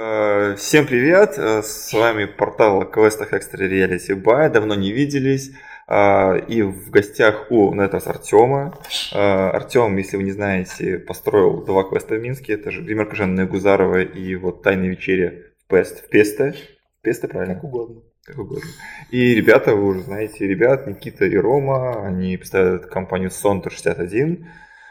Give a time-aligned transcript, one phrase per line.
[0.00, 1.34] Э, всем привет!
[1.38, 4.48] Э, с вами портал Quest Extra Reality Buy.
[4.48, 5.50] Давно не виделись.
[5.88, 8.78] Э, и в гостях у Нетас Артема.
[9.12, 12.52] Артем, если вы не знаете, построил два квеста в Минске.
[12.52, 15.34] Это же ремарка Жанны Гузарова и вот Тайная вечеря
[15.64, 16.54] в Пест, в Песте.
[17.02, 17.56] Песте, правильно?
[17.56, 18.02] Как угодно.
[18.24, 18.70] Как угодно.
[19.10, 24.46] И ребята, вы уже знаете, ребят, Никита и Рома, они представляют компанию Сонтер 61.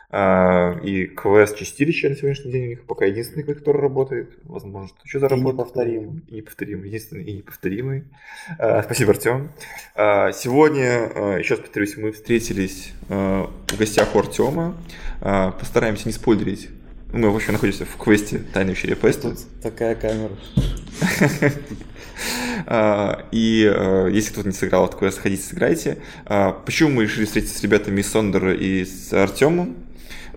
[0.10, 4.38] А, и квест чистилище на сегодняшний день у них пока единственный, который работает.
[4.44, 5.54] Возможно, что еще заработает.
[5.54, 6.22] И неповторимый.
[6.28, 6.88] И неповторимый.
[6.88, 8.04] Единственный и неповторимый.
[8.58, 9.52] А, спасибо, Артем.
[9.96, 14.78] А, сегодня, еще раз повторюсь, мы встретились в гостях у Артема.
[15.20, 16.70] Постараемся не спойлерить
[17.14, 19.30] мы вообще находимся в квесте Тайной вечеря Песта.
[19.30, 20.36] Тут такая камера.
[23.32, 26.00] И если кто-то не сыграл этот квест, ходите, сыграйте.
[26.26, 29.76] Почему мы решили встретиться с ребятами из Сондера и с Артемом?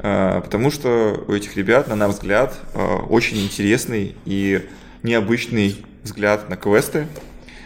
[0.02, 4.66] Э, потому что у этих ребят, на наш взгляд, э, очень интересный и
[5.02, 7.06] необычный взгляд на квесты.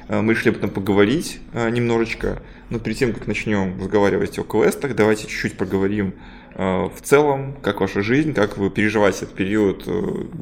[0.09, 4.97] Э, мы решили об этом поговорить немножечко, но перед тем, как начнем разговаривать о квестах,
[4.97, 6.15] давайте чуть-чуть поговорим
[6.57, 9.89] в целом, как ваша жизнь, как вы переживаете этот период,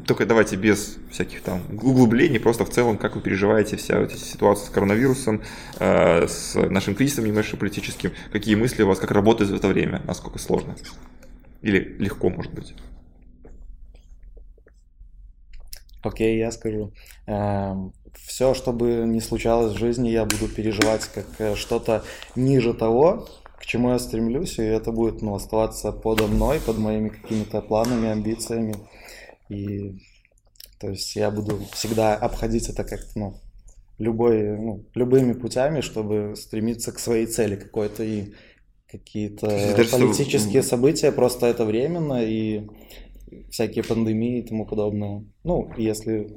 [0.05, 4.67] только давайте без всяких там углублений, просто в целом, как вы переживаете вся эта ситуация
[4.67, 5.41] с коронавирусом,
[5.79, 10.37] с нашим кризисом немножко политическим, какие мысли у вас, как работать в это время, насколько
[10.37, 10.75] сложно.
[11.63, 12.75] Или легко, может быть?
[16.03, 16.91] Окей, okay, я скажу.
[17.25, 22.03] Эм, Все, что бы ни случалось в жизни, я буду переживать как э, что-то
[22.35, 27.09] ниже того, к чему я стремлюсь, и это будет ну, оставаться подо мной, под моими
[27.09, 28.75] какими-то планами, амбициями.
[29.49, 30.01] И
[30.79, 33.35] то есть я буду всегда обходить это как ну,
[33.99, 38.33] любой, ну, любыми путями, чтобы стремиться к своей цели какой-то и
[38.97, 39.47] какие-то
[39.91, 40.71] политические что...
[40.71, 42.67] события, просто это временно, и
[43.49, 45.25] всякие пандемии и тому подобное.
[45.43, 46.29] Ну, если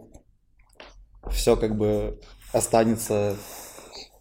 [1.31, 2.19] все как бы
[2.53, 3.37] останется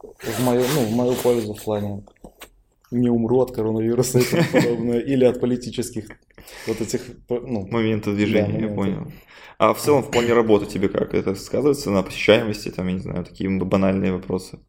[0.01, 2.03] в мою, ну, в мою пользу в плане
[2.91, 6.07] не умру от коронавируса и тому подобное, или от политических
[6.67, 9.11] вот этих ну, моментов движения, да, я понял.
[9.57, 11.13] А в целом в плане работы тебе как?
[11.13, 14.59] Это сказывается на посещаемости, там, я не знаю, такие банальные вопросы?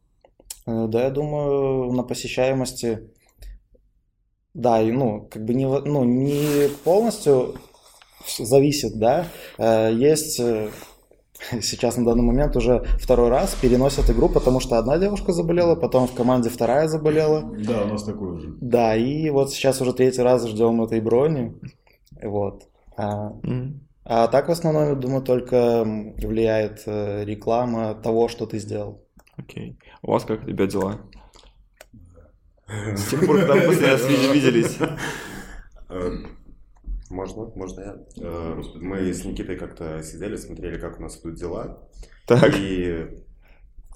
[0.67, 3.11] Э, да, я думаю, на посещаемости
[4.57, 7.57] да, и ну, как бы не, ну, не полностью
[8.39, 9.27] зависит, да.
[9.59, 10.71] Э, есть э,
[11.61, 16.09] сейчас на данный момент уже второй раз переносят игру, потому что одна девушка заболела, потом
[16.09, 17.43] в команде вторая заболела.
[17.43, 18.55] Да, у нас такое же.
[18.61, 21.55] Да, и вот сейчас уже третий раз ждем этой брони.
[22.23, 22.63] Вот.
[22.97, 23.75] А, mm.
[24.05, 29.03] а так в основном, я думаю, только влияет э, реклама того, что ты сделал.
[29.37, 29.73] Окей.
[29.73, 29.77] Okay.
[30.03, 31.01] У вас как, ребят, дела?
[32.69, 34.79] С тех пор, когда мы последний раз виделись.
[35.89, 36.11] Э,
[37.11, 37.97] можно, можно я?
[38.21, 41.79] Э, мы с Никитой как-то сидели, смотрели, как у нас идут дела.
[42.27, 42.55] Так.
[42.59, 43.07] И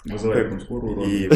[0.04, 1.30] Вызываем скорую и,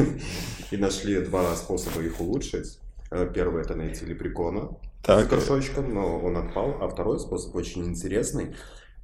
[0.70, 2.78] и нашли два способа их улучшить.
[3.10, 5.26] Э, первый это найти лепрекона так.
[5.26, 6.78] с горшочком, но он отпал.
[6.80, 8.54] А второй способ очень интересный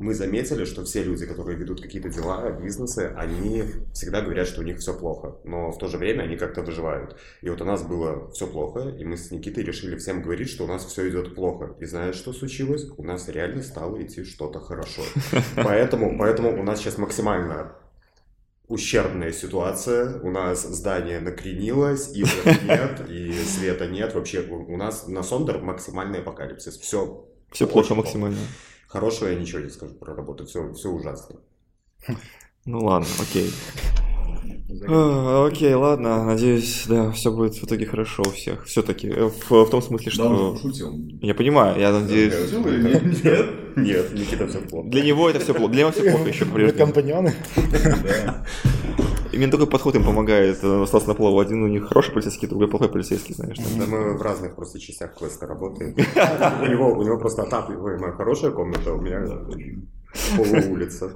[0.03, 3.65] мы заметили, что все люди, которые ведут какие-то дела, бизнесы, они
[3.95, 7.17] всегда говорят, что у них все плохо, но в то же время они как-то выживают.
[7.41, 10.65] И вот у нас было все плохо, и мы с Никитой решили всем говорить, что
[10.65, 11.77] у нас все идет плохо.
[11.81, 12.87] И знаешь, что случилось?
[12.97, 15.03] У нас реально стало идти что-то хорошо.
[15.57, 17.73] Поэтому, поэтому у нас сейчас максимально
[18.69, 20.21] ущербная ситуация.
[20.21, 22.25] У нас здание накренилось, и
[22.65, 24.15] нет, и света нет.
[24.15, 26.79] Вообще у нас на Сондер максимальный апокалипсис.
[26.79, 28.39] Все, все плохо максимально.
[28.93, 31.37] Хорошего я ничего не скажу про работу, все, все ужасно.
[32.67, 33.51] Ну ладно, окей.
[34.87, 38.67] А, окей, ладно, надеюсь, да, все будет в итоге хорошо у всех.
[38.67, 40.29] Все-таки, э, в, в том смысле, что...
[40.29, 40.95] Да, он шутил.
[41.23, 42.35] Я понимаю, я надеюсь...
[43.25, 44.91] Нет, нет, Никита все плохо.
[44.91, 46.79] Для него это все плохо, для него все плохо еще по-прежнему.
[46.79, 47.35] компаньоны.
[49.33, 51.41] Именно такой подход им помогает э, остался на плаву.
[51.41, 53.57] Один у них хороший полицейский, другой плохой полицейский, знаешь.
[53.57, 55.95] Да мы в разных просто частях квеста работаем.
[56.63, 59.27] У него, у него просто отапливаемая хорошая комната, у меня
[60.37, 61.13] полуулица.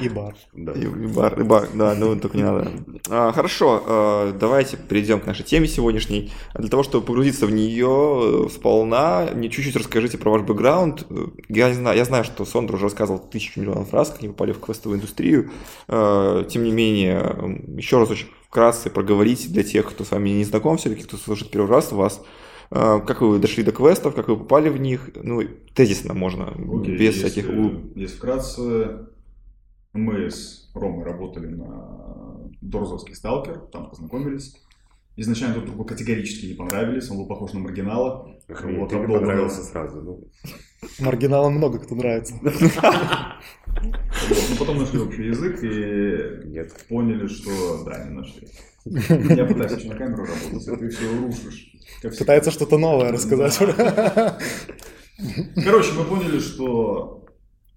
[0.00, 0.34] И бар.
[0.52, 0.72] Да.
[0.72, 2.70] И, и бар, и бар, да, ну только не надо.
[3.08, 6.32] А, хорошо, а, давайте перейдем к нашей теме сегодняшней.
[6.54, 11.06] Для того, чтобы погрузиться в нее э, сполна, мне чуть-чуть расскажите про ваш бэкграунд.
[11.48, 14.52] Я, не знаю, я знаю, что Сондра уже рассказывал тысячу миллионов раз, как они попали
[14.52, 15.50] в квестовую индустрию.
[15.88, 20.44] А, тем не менее, еще раз очень вкратце проговорить для тех, кто с вами не
[20.44, 22.22] знаком, все-таки кто слушает первый раз вас,
[22.70, 25.42] как вы дошли до квестов, как вы попали в них, ну,
[25.74, 27.50] тезисно можно, okay, без если, всяких...
[27.94, 29.08] Если вкратце,
[29.92, 34.54] мы с Ромой работали на Дорзовский сталкер, там познакомились.
[35.16, 38.36] Изначально друг другу категорически не понравились, он был похож на маргинала.
[38.48, 40.24] Ах, вот, ты понравился сразу, ну.
[41.00, 42.34] Маргиналам много кто нравится.
[43.80, 46.72] Вот, ну, потом нашли общий язык и Нет.
[46.88, 48.48] поняли, что да, не нашли.
[48.84, 51.72] Я пытаюсь еще на камеру работать, а ты все рушишь.
[52.02, 53.56] Пытается что-то новое рассказать.
[55.56, 57.17] Короче, мы поняли, что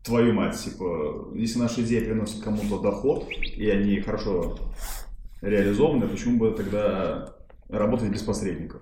[0.03, 4.57] твою мать, типа, если наша идея приносит кому-то доход, и они хорошо
[5.41, 7.35] реализованы, почему бы тогда
[7.69, 8.81] работать без посредников?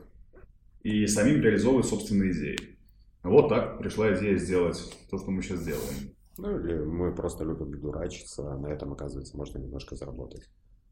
[0.81, 2.77] И самим реализовывать собственные идеи.
[3.23, 4.79] Вот так пришла идея сделать
[5.09, 6.15] то, что мы сейчас делаем.
[6.37, 10.49] Ну, или мы просто любим дурачиться, а на этом, оказывается, можно немножко заработать.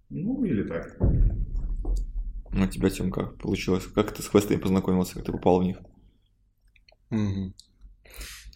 [0.10, 0.98] Ну, или так.
[1.00, 3.86] Ну, у тебя, Тём, как получилось?
[3.88, 5.78] Как ты с квестами познакомился, как ты попал в них?
[7.10, 7.54] Мгм.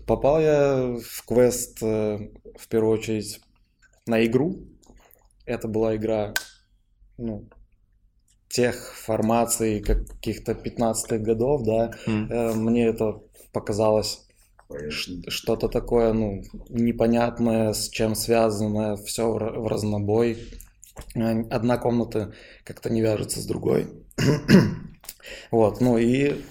[0.06, 3.42] Попал я в квест э, в первую очередь
[4.08, 4.60] на игру.
[5.46, 6.34] Это была игра,
[7.18, 7.48] ну,
[8.50, 11.92] тех формаций каких-то 15-х годов, да.
[12.08, 13.22] Э, Мне это
[13.52, 14.28] показалось
[15.28, 20.38] что-то такое, ну, непонятное, с чем связано, все в разнобой.
[21.16, 22.34] Э, Одна комната
[22.64, 23.88] как-то не вяжется с другой.
[25.52, 26.42] Вот, ну и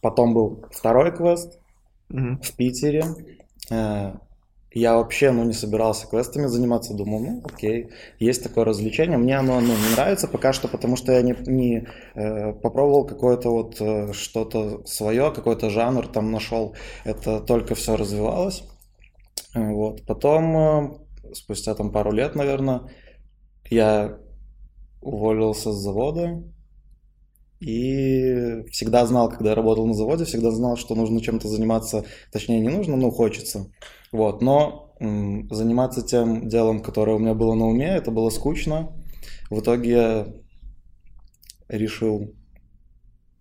[0.00, 1.58] потом был второй квест
[2.08, 2.40] Мгм.
[2.42, 3.04] в Питере.
[3.70, 4.14] Э,
[4.74, 7.90] Я вообще, ну, не собирался квестами заниматься, думал, ну, окей,
[8.20, 9.18] есть такое развлечение.
[9.18, 13.50] Мне оно, ну, не нравится пока что, потому что я не, не, э, попробовал какое-то
[13.50, 16.74] вот э, что-то свое, какой-то жанр там нашел.
[17.04, 18.62] Это только все развивалось.
[19.54, 20.04] Э, Вот.
[20.06, 22.82] Потом, э, спустя там пару лет, наверное,
[23.70, 24.18] я
[25.02, 26.42] уволился с завода
[27.60, 32.60] и всегда знал, когда я работал на заводе, всегда знал, что нужно чем-то заниматься, точнее
[32.60, 33.70] не нужно, но хочется.
[34.12, 38.92] Вот, но м, заниматься тем делом, которое у меня было на уме, это было скучно.
[39.50, 40.28] В итоге я
[41.68, 42.34] решил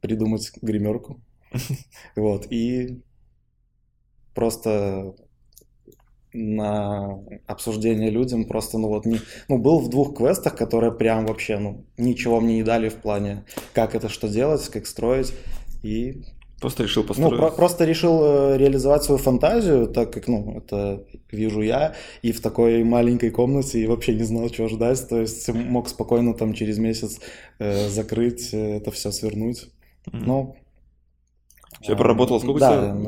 [0.01, 1.21] придумать гримерку.
[2.15, 3.01] Вот, и
[4.33, 5.15] просто
[6.37, 9.19] на обсуждение людям просто, ну вот, не,
[9.49, 13.43] ну, был в двух квестах, которые прям вообще, ну, ничего мне не дали в плане,
[13.73, 15.33] как это что делать, как строить,
[15.83, 16.21] и
[16.59, 17.37] Просто решил ну, построить.
[17.39, 21.93] про- просто решил э, реализовать свою фантазию, так как, ну, это вижу я,
[22.23, 26.33] и в такой маленькой комнате, и вообще не знал, чего ждать, то есть мог спокойно
[26.33, 27.19] там через месяц
[27.59, 29.69] э, закрыть, э, это все свернуть.
[30.11, 30.25] Мгм.
[30.25, 30.55] Ну,
[31.81, 33.05] Все проработало, сколько да, у тебя ну?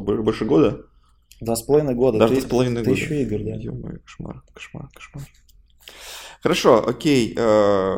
[0.00, 0.86] Бо- Больше года?
[1.40, 2.18] Два с половиной года.
[2.18, 2.94] Даже Ты- два с половиной года.
[2.96, 3.54] Тысячу игр, да.
[3.56, 5.24] Ё-моё, кошмар, кошмар, кошмар.
[6.42, 7.34] Хорошо, окей.
[7.36, 7.96] э,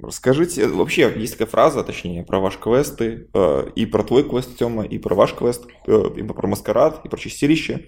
[0.00, 4.84] Расскажите, вообще есть такая фраза, точнее, про ваши квесты, э, и про твой квест, Тёма,
[4.84, 7.86] и про ваш квест, э, и про маскарад, и про чистилище.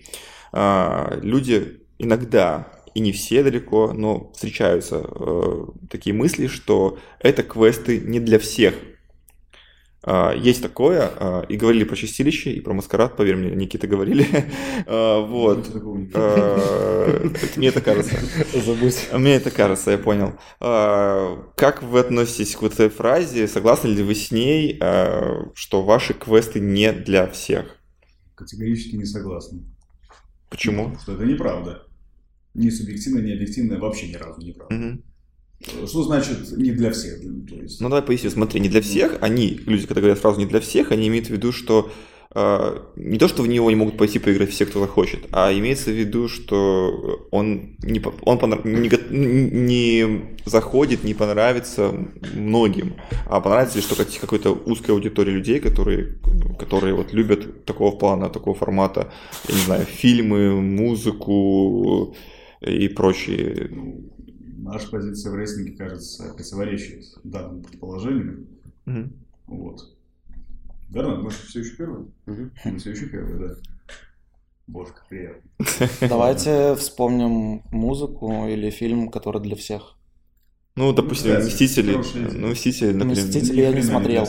[0.53, 5.07] Люди иногда, и не все далеко, но встречаются
[5.89, 8.75] такие мысли, что это квесты не для всех.
[10.03, 14.27] А, Есть такое, а, и говорили про чистилище, и про маскарад, поверь мне, Никита говорили.
[14.87, 15.69] А, Вот.
[17.57, 18.17] Мне это кажется.
[18.55, 19.09] Забудь.
[19.13, 20.33] Мне это кажется, я понял.
[20.59, 23.47] Как вы относитесь к этой фразе?
[23.47, 24.81] Согласны ли вы с ней,
[25.55, 27.77] что ваши квесты не для всех?
[28.35, 29.75] Категорически не согласен.
[30.49, 30.85] Почему?
[30.85, 31.83] Потому что это неправда.
[32.55, 34.75] Ни субъективно, ни объективно, вообще ни разу неправда.
[34.75, 35.05] Мгм.
[35.63, 37.21] Что значит не для всех?
[37.23, 40.91] Ну давай поясню, смотри, не для всех, они, люди, когда говорят фразу не для всех,
[40.91, 41.91] они имеют в виду, что
[42.35, 45.91] э, не то, что в него не могут пойти поиграть все, кто захочет, а имеется
[45.91, 51.93] в виду, что он не, он понрав- не, не заходит, не понравится
[52.35, 52.95] многим,
[53.27, 56.19] а понравится лишь только какой-то узкой аудитории людей, которые,
[56.59, 59.13] которые вот любят такого плана, такого формата,
[59.47, 62.15] я не знаю, фильмы, музыку
[62.61, 63.71] и прочие.
[64.71, 68.47] Наша позиция в рейсинге, кажется, противоречит данному предположению.
[68.87, 69.13] Мгм.
[69.47, 69.95] Вот.
[70.89, 71.17] Верно?
[71.17, 72.07] Мы же все еще первые?
[72.27, 72.53] Мгм.
[72.65, 73.55] Мы все еще первые, да.
[74.67, 75.51] Боже, как приятно.
[76.09, 79.97] Давайте вспомним музыку или фильм, который для всех.
[80.77, 81.93] Ну, допустим, «Мстители».
[81.93, 83.25] Ну, «Мстители», например.
[83.25, 84.27] «Мстители» я не смотрел.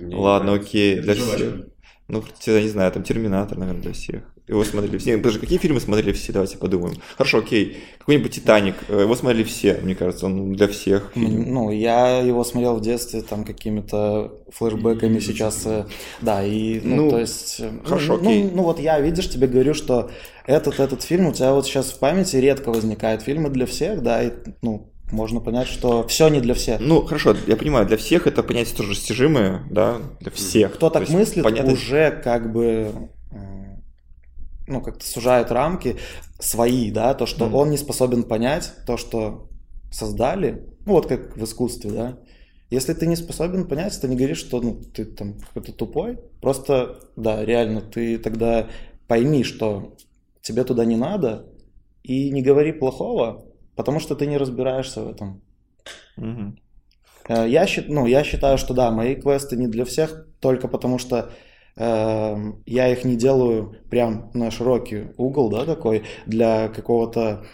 [0.00, 1.66] Ладно, окей, для всех.
[2.08, 4.22] Ну, я не знаю, там «Терминатор», наверное, для всех.
[4.46, 5.16] Его смотрели все.
[5.16, 6.32] Подожди, какие фильмы смотрели все?
[6.32, 6.94] Давайте подумаем.
[7.16, 7.78] Хорошо, окей.
[7.98, 8.76] Какой-нибудь «Титаник».
[8.88, 11.10] Э, Его смотрели все, мне кажется, он для всех.
[11.14, 11.52] фильм.
[11.52, 15.86] Ну, я его смотрел в детстве, там, какими-то флешбэками сейчас, э,
[16.20, 17.58] да, и, ну, Ну, то есть...
[17.58, 18.44] э, хорошо, ну, окей.
[18.44, 20.12] ну, ну, вот я, видишь, тебе говорю, что
[20.46, 24.22] этот, этот фильм, у тебя вот сейчас в памяти редко возникают фильмы для всех, да,
[24.22, 24.30] и,
[24.62, 26.80] ну, можно понять, что все не для всех.
[26.80, 30.74] Ну, хорошо, я понимаю, для всех это понятие тоже растяжимое, да, для всех.
[30.74, 33.76] Кто То так мыслит, понятно- уже как бы, э,
[34.66, 35.96] ну, как-то сужает рамки
[36.40, 37.54] свои, да, то, что Мгм.
[37.54, 39.48] он не способен понять, то, что
[39.92, 42.18] создали, ну, вот как в искусстве, да,
[42.68, 46.18] Если ты не способен понять, ты не говоришь, что ну, ты там какой-то тупой.
[46.40, 48.66] Просто, да, реально, ты тогда
[49.06, 49.94] пойми, что
[50.42, 51.46] тебе туда не надо,
[52.02, 53.45] и не говори плохого,
[53.76, 55.42] потому что ты не разбираешься в этом.
[56.16, 56.56] Угу.
[57.28, 61.30] Я, ну, я считаю, что да, мои квесты не для всех, только потому что
[61.76, 67.44] э, я их не делаю прям на широкий угол, да, такой, для какого-то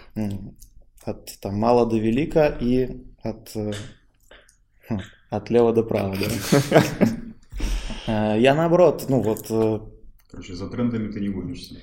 [1.05, 3.73] от там, мала до велика и от, э,
[4.89, 5.01] хм,
[5.31, 6.79] от лева до права, да.
[8.07, 9.47] Э, я наоборот, ну вот...
[9.51, 9.79] Э,
[10.31, 11.77] Короче, за трендами ты не гонишься.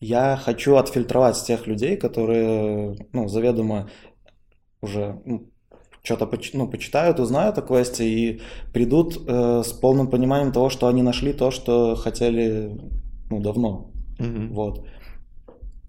[0.00, 3.88] Я хочу отфильтровать тех людей, которые, ну, заведомо
[4.80, 5.48] уже ну,
[6.02, 11.02] что-то ну, почитают, узнают о квесте и придут э, с полным пониманием того, что они
[11.02, 12.78] нашли то, что хотели
[13.30, 13.90] ну, давно.
[14.18, 14.54] Угу.
[14.54, 14.86] Вот.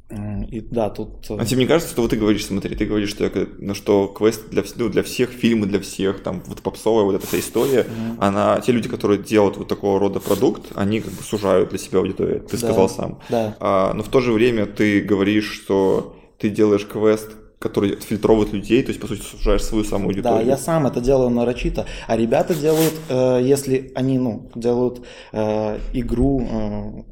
[0.10, 1.26] И да, тут...
[1.32, 4.08] Э, а тебе не кажется, что вот ты говоришь, смотри, ты говоришь, что, ну, что
[4.08, 7.82] квест для, ну, для всех, фильмы для всех, там, вот попсовая вот эта вся история,
[7.82, 8.18] mm-hmm.
[8.20, 12.00] она, те люди, которые делают вот такого рода продукт, они как бы сужают для себя
[12.00, 12.58] аудиторию, ты да.
[12.58, 13.20] сказал сам.
[13.30, 13.58] Да.
[13.60, 18.84] А, но в то же время ты говоришь, что ты делаешь квест, который отфильтровывает людей,
[18.84, 20.46] то есть, по сути, сужаешь свою самую аудиторию.
[20.46, 25.80] Да, я сам это делаю нарочито, а ребята делают, э, если они, ну, делают э,
[25.94, 26.48] игру...
[26.48, 27.04] Э,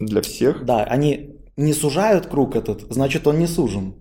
[0.00, 0.64] для всех?
[0.64, 3.94] Да, они не сужают круг этот, значит, он не сужен.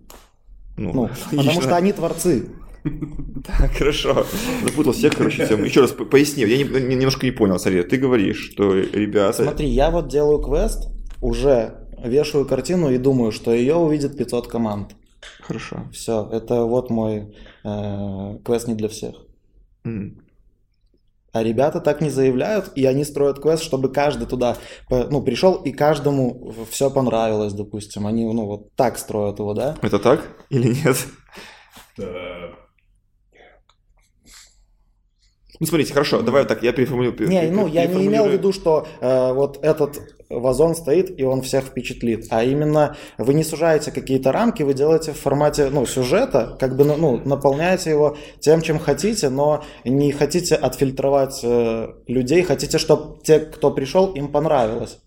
[0.77, 2.49] Ну, ну потому что они творцы.
[3.43, 4.25] Так, хорошо.
[4.63, 5.63] Запутал всех, короче, тем.
[5.63, 9.43] Еще раз поясни, я не, немножко не понял, смотри, ты говоришь, что ребята...
[9.43, 10.89] Смотри, я вот делаю квест,
[11.21, 14.95] уже вешаю картину и думаю, что ее увидит 500 команд.
[15.41, 15.87] Хорошо.
[15.91, 19.15] Все, это вот мой э, квест не для всех.
[19.83, 20.21] Mm.
[21.33, 24.57] А ребята так не заявляют, и они строят квест, чтобы каждый туда
[24.89, 28.05] ну, пришел, и каждому все понравилось, допустим.
[28.07, 29.75] Они ну, вот так строят его, да?
[29.81, 30.97] Это так или нет?
[31.97, 32.60] Да.
[35.61, 37.29] Ну, смотрите, хорошо, давай так, я переформулирую.
[37.29, 41.43] Не, ну, я не имел в виду, что э, вот этот вазон стоит, и он
[41.43, 42.25] всех впечатлит.
[42.31, 46.83] А именно вы не сужаете какие-то рамки, вы делаете в формате ну, сюжета, как бы
[46.83, 53.37] ну, наполняете его тем, чем хотите, но не хотите отфильтровать э, людей, хотите, чтобы те,
[53.39, 54.97] кто пришел, им понравилось.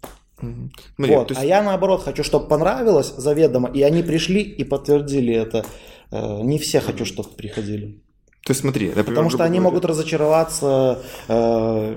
[0.40, 0.68] Mm-hmm.
[0.98, 1.30] вот.
[1.30, 1.42] есть...
[1.42, 5.64] А я наоборот хочу, чтобы понравилось заведомо, и они пришли и подтвердили это.
[6.12, 8.04] Э, не все хочу, чтобы приходили.
[8.44, 11.96] То есть смотри, например, потому что они могут разочароваться э,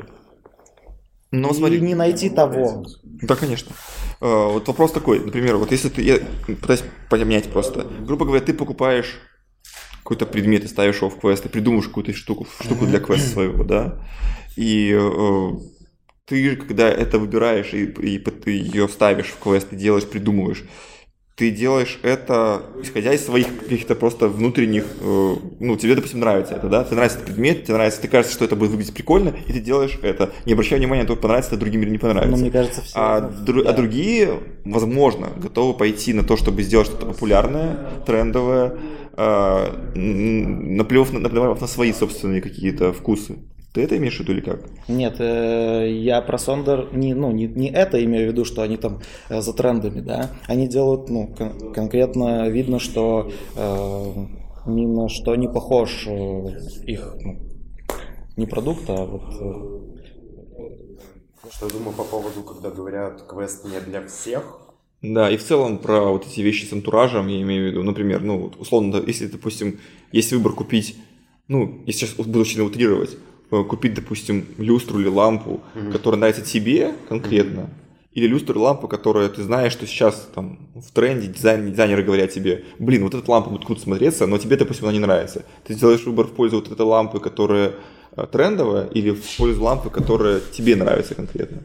[1.31, 2.85] но, смотри, и не найти того.
[3.03, 3.73] Да, конечно.
[4.21, 8.53] Э, вот вопрос такой, например, вот если ты, я пытаюсь понять просто, грубо говоря, ты
[8.53, 9.19] покупаешь
[9.99, 13.65] какой-то предмет и ставишь его в квест, ты придумаешь какую-то штуку, штуку для квеста своего,
[13.65, 14.07] да,
[14.55, 15.51] и э,
[16.23, 20.63] ты, когда это выбираешь и, и, и ее ставишь в квест, и делаешь, придумываешь,
[21.37, 26.67] ты делаешь это, исходя из своих каких-то просто внутренних, э, ну, тебе, допустим, нравится это,
[26.67, 29.53] да, тебе нравится этот предмет, тебе нравится, ты кажется, что это будет выглядеть прикольно, и
[29.53, 32.31] ты делаешь это, не обращая внимания на то, понравится это другим или не понравится.
[32.31, 32.93] Но мне кажется, все.
[32.95, 38.73] А, дру, а другие, возможно, готовы пойти на то, чтобы сделать что-то популярное, трендовое,
[39.15, 43.35] э, наплевав, наплевав на свои собственные какие-то вкусы.
[43.77, 44.61] Ты это имеешь в виду или как?
[44.87, 48.75] Нет, э, я про Сондер не, ну, не, не это имею в виду, что они
[48.75, 50.31] там э, за трендами, да.
[50.47, 54.13] Они делают, ну, кон- конкретно видно, что э,
[54.65, 57.37] ни на что не похож э, их, ну,
[58.35, 59.21] не продукт, а вот...
[61.51, 64.59] Что я думаю по поводу, когда говорят квест не для всех,
[65.03, 68.23] да, и в целом про вот эти вещи с антуражем я имею в виду, например,
[68.23, 69.79] ну, условно, если, допустим,
[70.11, 70.95] есть выбор купить,
[71.47, 73.15] ну, я сейчас буду очень утрировать,
[73.49, 75.91] купить, допустим, люстру или лампу, mm-hmm.
[75.91, 78.13] которая нравится тебе конкретно, mm-hmm.
[78.13, 82.31] или люстру или лампу, которая ты знаешь, что сейчас там в тренде дизайн, дизайнеры говорят
[82.31, 85.45] тебе, блин, вот эта лампа будет круто смотреться, но тебе, допустим, она не нравится.
[85.65, 87.73] Ты сделаешь выбор в пользу вот этой лампы, которая
[88.15, 91.61] э, трендовая, или в пользу лампы, которая тебе нравится конкретно.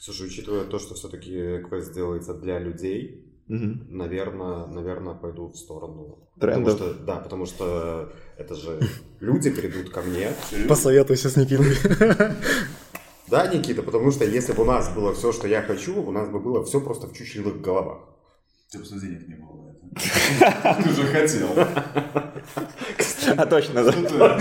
[0.00, 3.96] Слушай, учитывая то, что все-таки квест делается для людей, Угу.
[3.96, 6.28] Наверное, наверное, пойду в сторону.
[6.38, 6.74] Трендов.
[6.74, 8.78] Потому что, да, потому что это же
[9.20, 10.32] люди придут ко мне.
[10.68, 11.76] Посоветуйся с Никитой.
[13.30, 16.28] Да, Никита, потому что если бы у нас было все, что я хочу, у нас
[16.28, 17.98] бы было все просто в чучелевых головах.
[18.68, 20.82] Тебе просто денег не было на это.
[20.82, 21.48] Ты же хотел.
[23.36, 24.38] А точно, да.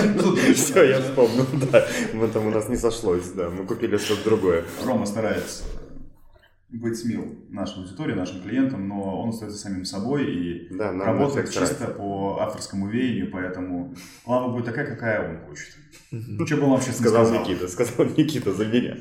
[0.54, 1.86] Все, я вспомнил, да.
[2.14, 3.50] Мы там у нас не сошлось, да.
[3.50, 4.64] Мы купили что-то другое.
[4.86, 5.64] Рома старается
[6.69, 11.88] быть мил нашей аудитории, нашим клиентам, но он остается самим собой и да, работает чисто
[11.88, 13.95] по авторскому веянию, поэтому
[14.25, 15.67] лава будет такая, какая он хочет.
[16.12, 17.25] Ну, что бы он вообще сказал?
[17.25, 18.97] Сказал Никита, сказал Никита за меня.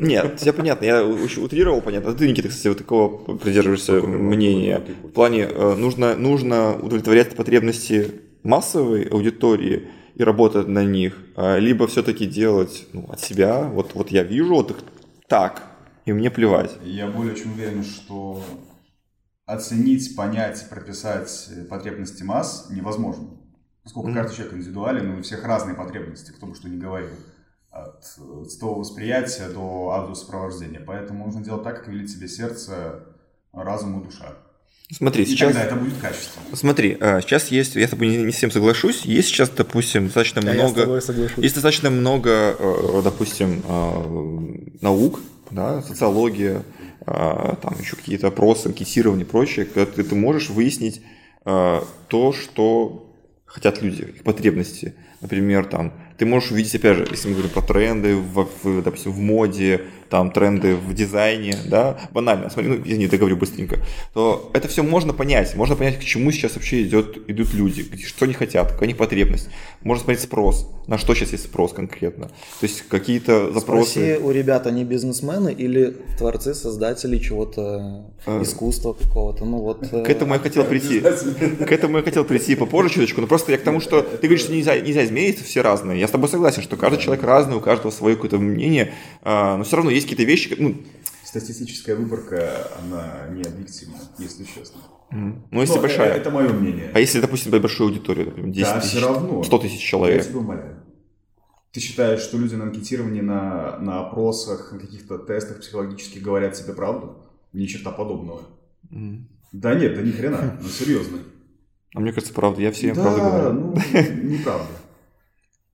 [0.00, 2.10] Нет, все понятно, я утрировал, понятно.
[2.10, 4.80] А ты, Никита, кстати, вот такого придерживаешься мнения.
[5.02, 8.12] В плане, э, нужно, нужно удовлетворять потребности
[8.44, 13.64] массовой аудитории и работать на них, а, либо все-таки делать ну, от себя.
[13.64, 14.76] Вот, вот я вижу вот их
[15.26, 15.73] так,
[16.04, 16.76] и мне плевать.
[16.82, 18.42] Я более чем уверен, что
[19.46, 23.28] оценить, понять, прописать потребности масс невозможно.
[23.82, 24.14] Поскольку mm-hmm.
[24.14, 27.10] каждый человек индивидуален, и у всех разные потребности, кто бы что ни говорил.
[27.70, 30.80] От цветового восприятия до аудиосопровождения.
[30.80, 33.04] Поэтому нужно делать так, как велит себе сердце,
[33.52, 34.36] разум и душа.
[34.92, 35.52] Смотри, и сейчас...
[35.52, 36.44] тогда это будет качественно.
[36.54, 40.42] Смотри, а, сейчас есть, я с тобой не, не всем соглашусь, есть сейчас, допустим, достаточно
[40.42, 40.82] А я с много...
[40.82, 41.42] тобой соглашусь.
[41.42, 45.20] Есть достаточно много, э, допустим, э, наук,
[45.54, 46.62] да, социология,
[47.06, 51.02] э, там еще какие-то опросы, анкетирование и прочее, когда ты, ты можешь выяснить
[51.44, 53.12] э, то, что
[53.46, 54.94] хотят люди, их потребности.
[55.20, 59.12] Например, там, ты можешь увидеть, опять же, если мы говорим про тренды, в, в, допустим,
[59.12, 59.82] в моде,
[60.14, 63.80] там, тренды в дизайне, да, банально, смотри, ну, я не договорю быстренько,
[64.12, 68.24] то это все можно понять, можно понять, к чему сейчас вообще идет, идут люди, что
[68.24, 69.48] они хотят, какая у них потребность.
[69.82, 72.26] Можно смотреть спрос, на что сейчас есть спрос конкретно.
[72.60, 73.90] То есть какие-то запросы...
[73.90, 79.86] Спроси у ребят, они бизнесмены или творцы, создатели чего-то, Э, искусства какого-то, ну вот...
[79.86, 81.00] К этому я хотел прийти.
[81.00, 84.40] К этому я хотел прийти попозже чуточку, но просто я к тому, что ты говоришь,
[84.40, 86.00] что нельзя, нельзя измерить, все разные.
[86.00, 89.64] Я с тобой согласен, что каждый человек разный, у каждого свое какое-то мнение, а, но
[89.64, 90.76] все равно есть какие-то вещи, ну,
[91.24, 94.80] Статистическая выборка, она не объективна, если честно.
[95.10, 96.10] ну если Но большая.
[96.10, 96.90] Это, это мое мнение.
[96.94, 99.42] А если, допустим, большую аудиторию, например, 10 да, тысяч, все равно.
[99.42, 100.28] 100 тысяч Я человек.
[100.28, 100.76] тебя умоляю.
[101.72, 106.72] Ты считаешь, что люди на анкетировании, на, на опросах, на каких-то тестах психологически говорят себе
[106.72, 107.16] правду?
[107.52, 108.42] Ни черта подобного.
[108.92, 109.28] М.
[109.50, 111.18] Да нет, да ни хрена, ну серьезно.
[111.94, 113.52] А мне кажется, правда, я всем да, правду говорю.
[113.52, 113.74] ну,
[114.30, 114.68] неправда.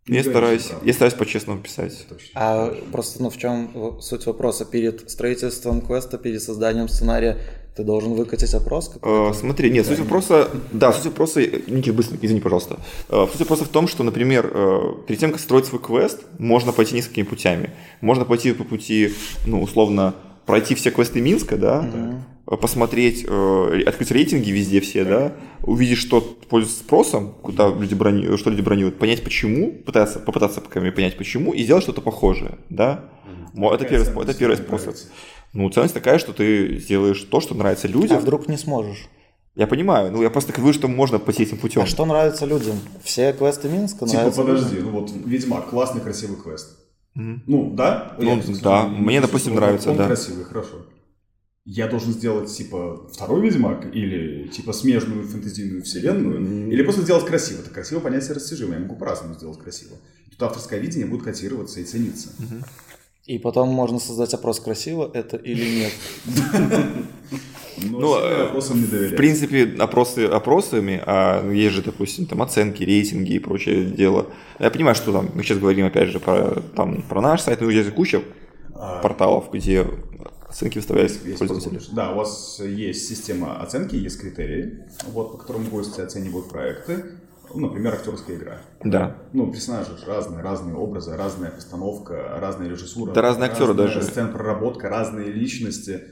[0.07, 2.07] Я стараюсь, я стараюсь по-честному писать.
[2.35, 4.65] А просто, ну, в чем суть вопроса?
[4.65, 7.39] Перед строительством квеста, перед созданием сценария
[7.77, 9.33] ты должен выкатить опрос Э?
[9.33, 12.79] Смотри, нет, суть вопроса, да, суть вопроса, Никит, быстро, извини, пожалуйста.
[13.09, 16.73] Э, Суть вопроса в том, что, например, э, перед тем, как строить свой квест, можно
[16.73, 17.71] пойти несколькими путями.
[18.01, 19.13] Можно пойти по пути,
[19.47, 20.15] ну, условно,
[20.47, 22.25] пройти все квесты Минска, да, Мгм.
[22.57, 25.33] Посмотреть, э, открыть рейтинги везде все, да,
[25.63, 30.69] увидеть, что пользуется спросом, куда люди брони, что люди бронируют, понять почему, пытаться, попытаться по
[30.69, 33.05] крайней мере, понять почему и сделать что-то похожее, да.
[33.55, 34.87] Мо- Это первый, это первый способ.
[34.87, 35.09] нравится?
[35.53, 38.17] Ну, ценность такая, что ты сделаешь то, что нравится людям.
[38.19, 39.07] А вдруг не сможешь?
[39.57, 41.83] Я понимаю, ну я просто говорю, что можно пойти этим путем.
[41.83, 42.77] А что нравится людям?
[43.03, 44.93] Все квесты Минска Типа, нравятся подожди, людям?
[44.93, 46.79] ну вот Ведьмак, классный, красивый квест.
[47.15, 47.43] Мгм.
[47.49, 48.15] Ну, да?
[48.19, 48.87] Ну, Я, да.
[48.89, 50.07] не- Мне, не допустим, чувствую, нравится, он да.
[50.07, 50.87] красивый, хорошо.
[51.73, 56.69] Я должен сделать, типа, второй Ведьмак или, типа, смежную фэнтезийную вселенную?
[56.69, 57.61] Или просто сделать красиво?
[57.61, 58.79] Это красиво понятие растяжимое.
[58.79, 59.97] Я могу по-разному сделать красиво.
[60.31, 62.31] Тут авторское видение будет котироваться и цениться.
[63.25, 65.93] И потом можно создать опрос, красиво это или нет.
[67.83, 69.17] Но Ну, э, вопросам не В доверяю.
[69.17, 74.27] принципе, опросы опросами, а есть же, допустим, там оценки, рейтинги и прочее дело.
[74.59, 77.71] Я понимаю, что там мы сейчас говорим, опять же, про, там, про наш сайт, но
[77.71, 78.23] есть куча
[78.75, 79.87] А, порталов, где
[80.51, 81.71] оценки пользователи.
[81.71, 81.89] подходишь.
[81.93, 87.05] Да, у вас есть система оценки, есть критерии, вот, по которым гости оценивают проекты.
[87.53, 88.59] Ну, например, актерская игра.
[88.85, 89.17] Да.
[89.33, 93.13] Ну, персонажи разные, разные образы, разная постановка, разная режиссура.
[93.13, 94.03] Да разные актеры даже.
[94.03, 96.03] сцен проработка, разные личности.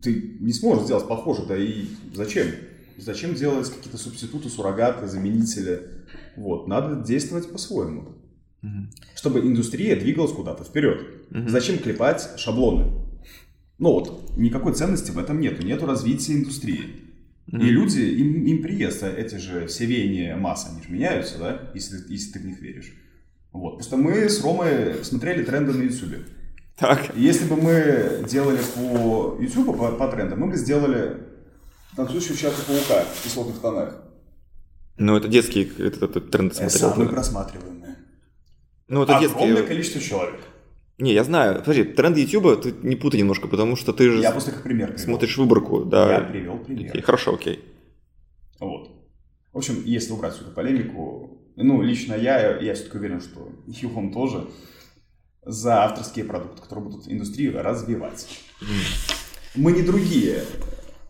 [0.00, 2.46] Ты не сможешь сделать похоже, да и зачем?
[2.96, 5.82] Зачем делать какие-то субституты, суррогаты, заменители?
[6.36, 8.14] Вот, надо действовать по-своему.
[8.62, 8.90] Мгм.
[9.14, 11.00] Чтобы индустрия двигалась куда-то вперед.
[11.30, 11.48] Мгм.
[11.48, 13.03] Зачем клепать шаблоны?
[13.78, 17.00] Ну вот, никакой ценности в этом нету, нету развития индустрии.
[17.48, 17.64] И Мгм.
[17.66, 22.32] люди, им, им приестся эти же все веяния масс, они же меняются, да, если, если
[22.32, 22.94] ты в них веришь.
[23.52, 23.74] Вот.
[23.74, 26.20] Просто мы с Ромой смотрели тренды на Ютубе.
[26.76, 27.14] Так.
[27.16, 31.18] Если бы мы делали по Ютубу, по, по трендам, мы бы сделали
[31.94, 34.02] танцующего Человека-паука в кислотных тонах.
[34.96, 36.90] Ну, это детский этот, этот тренд Это смотрел.
[36.90, 37.14] самые да.
[37.14, 37.96] просматриваемые.
[38.88, 39.66] Ну, это Огромное детский...
[39.68, 40.40] количество человек.
[40.98, 41.58] Не, я знаю.
[41.58, 44.88] Подожди, тренды Ютуба ты не путай немножко, потому что ты же Я просто как пример
[44.92, 45.04] привел.
[45.04, 46.12] смотришь выборку, да.
[46.12, 46.90] Я привел пример.
[46.90, 47.60] Окей, Хорошо, окей.
[48.60, 48.90] Вот.
[49.52, 53.86] В общем, если убрать всю эту полемику, ну, лично я, я все-таки уверен, что и
[53.86, 54.46] он тоже
[55.44, 58.26] за авторские продукты, которые будут индустрию развивать.
[59.54, 60.42] Мы не другие.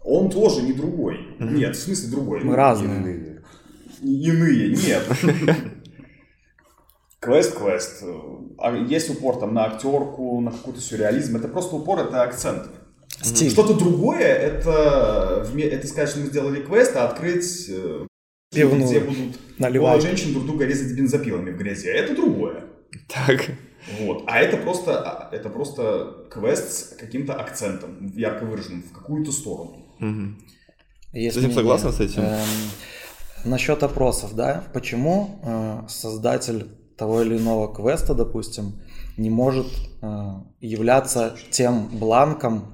[0.03, 1.19] Он тоже не другой.
[1.39, 2.41] Нет, в смысле другой.
[2.41, 2.99] Мы Ну, разные.
[2.99, 3.43] Иные.
[4.03, 5.03] Иные, нет.
[7.25, 8.05] Квест, квест.
[8.59, 11.37] А есть упор там на актерку, на какой-то сюрреализм.
[11.37, 12.69] Это просто упор, это акцент.
[13.23, 13.51] Стиль.
[13.51, 18.07] Что-то другое, это, это сказать, что мы сделали квест, а открыть э,
[18.55, 18.87] Пивную.
[18.89, 19.93] где будут Наливать.
[19.97, 21.89] голые женщины друг друга резать бензопилами в грязи.
[21.89, 22.65] Это другое.
[23.09, 23.47] Так.
[24.01, 24.25] Вот.
[24.27, 29.95] А это просто, а, это просто квест с каким-то акцентом, ярко выраженным, в какую-то сторону.
[30.01, 30.39] Мгм.
[31.13, 32.23] Есть С этим согласен с этим?
[32.23, 32.41] эм,
[33.45, 38.81] насчет опросов, да, почему э, создатель того или иного квеста, допустим,
[39.17, 39.67] не может
[40.03, 42.67] э, являться тем бланком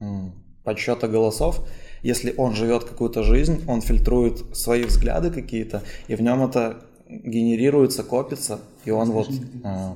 [0.00, 0.30] э,
[0.64, 1.66] подсчета голосов,
[2.02, 8.02] если он живет какую-то жизнь, он фильтрует свои взгляды какие-то, и в нем это генерируется,
[8.02, 9.28] копится, и он вот...
[9.64, 9.94] Э,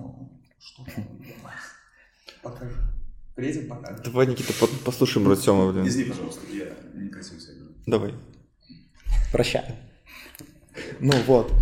[2.42, 2.74] Покажи.
[3.34, 4.02] Приедем, покажем.
[4.04, 4.52] Давай, Никита,
[4.84, 5.86] послушаем Артема, блин.
[5.86, 7.54] Извини, пожалуйста, я некрасиво себя
[7.86, 8.14] Давай.
[9.32, 9.76] Прощаю.
[11.00, 11.52] Ну вот.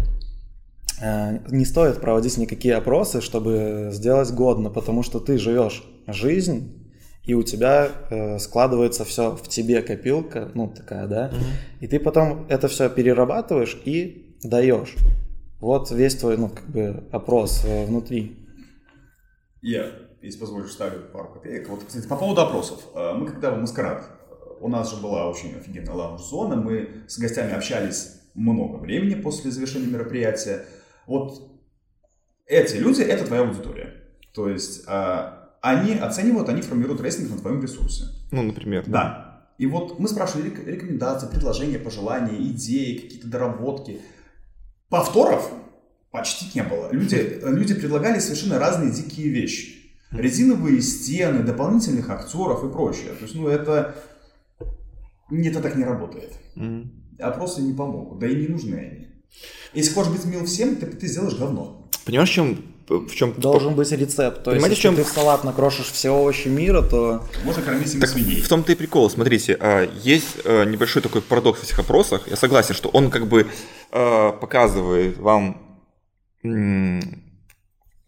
[1.00, 6.74] Э, не стоит проводить никакие опросы, чтобы сделать годно, потому что ты живешь жизнь,
[7.24, 11.80] и у тебя э, складывается все в тебе копилка, ну такая, да, mm-hmm.
[11.80, 14.94] и ты потом это все перерабатываешь и даешь.
[15.60, 18.36] Вот весь твой, ну, как бы, опрос э, внутри.
[19.60, 19.90] Я,
[20.22, 21.68] если позволишь, ставлю пару копеек.
[21.68, 22.80] Вот, кстати, по поводу опросов.
[22.94, 24.04] Э, мы когда в Маскарад,
[24.60, 29.86] у нас же была очень офигенная лаунж-зона, мы с гостями общались много времени после завершения
[29.86, 30.64] мероприятия.
[31.08, 31.50] Вот
[32.46, 33.94] эти люди— это твоя аудитория.
[34.34, 38.04] То есть а, они оценивают, они формируют рейтинг на твоем ресурсе.
[38.30, 38.84] Ну, например.
[38.86, 39.48] Да.
[39.56, 44.00] И вот мы спрашивали рекомендации, предложения, пожелания, идеи, какие-то доработки.
[44.90, 45.50] Повторов
[46.10, 46.92] почти не было.
[46.92, 49.94] Люди, люди предлагали совершенно разные дикие вещи.
[50.10, 53.14] Резиновые стены, дополнительных актеров и прочее.
[53.18, 53.94] То есть, ну, это...
[55.30, 56.32] Это так не работает.
[57.18, 59.07] Опросы не помогут, да и не нужны они.
[59.74, 61.88] Если хочешь быть мил всем, ты, ты сделаешь говно.
[62.04, 64.44] Понимаешь, в чем в чем должен быть рецепт.
[64.44, 64.96] То Понимаете, есть, если в чем...
[64.96, 68.40] ты в салат накрошишь все овощи мира, то можно кормить им так свиней.
[68.40, 69.10] В том-то и прикол.
[69.10, 72.28] Смотрите, а, есть а, небольшой такой парадокс в этих опросах.
[72.28, 73.46] Я согласен, что он как бы
[73.90, 75.64] а, показывает вам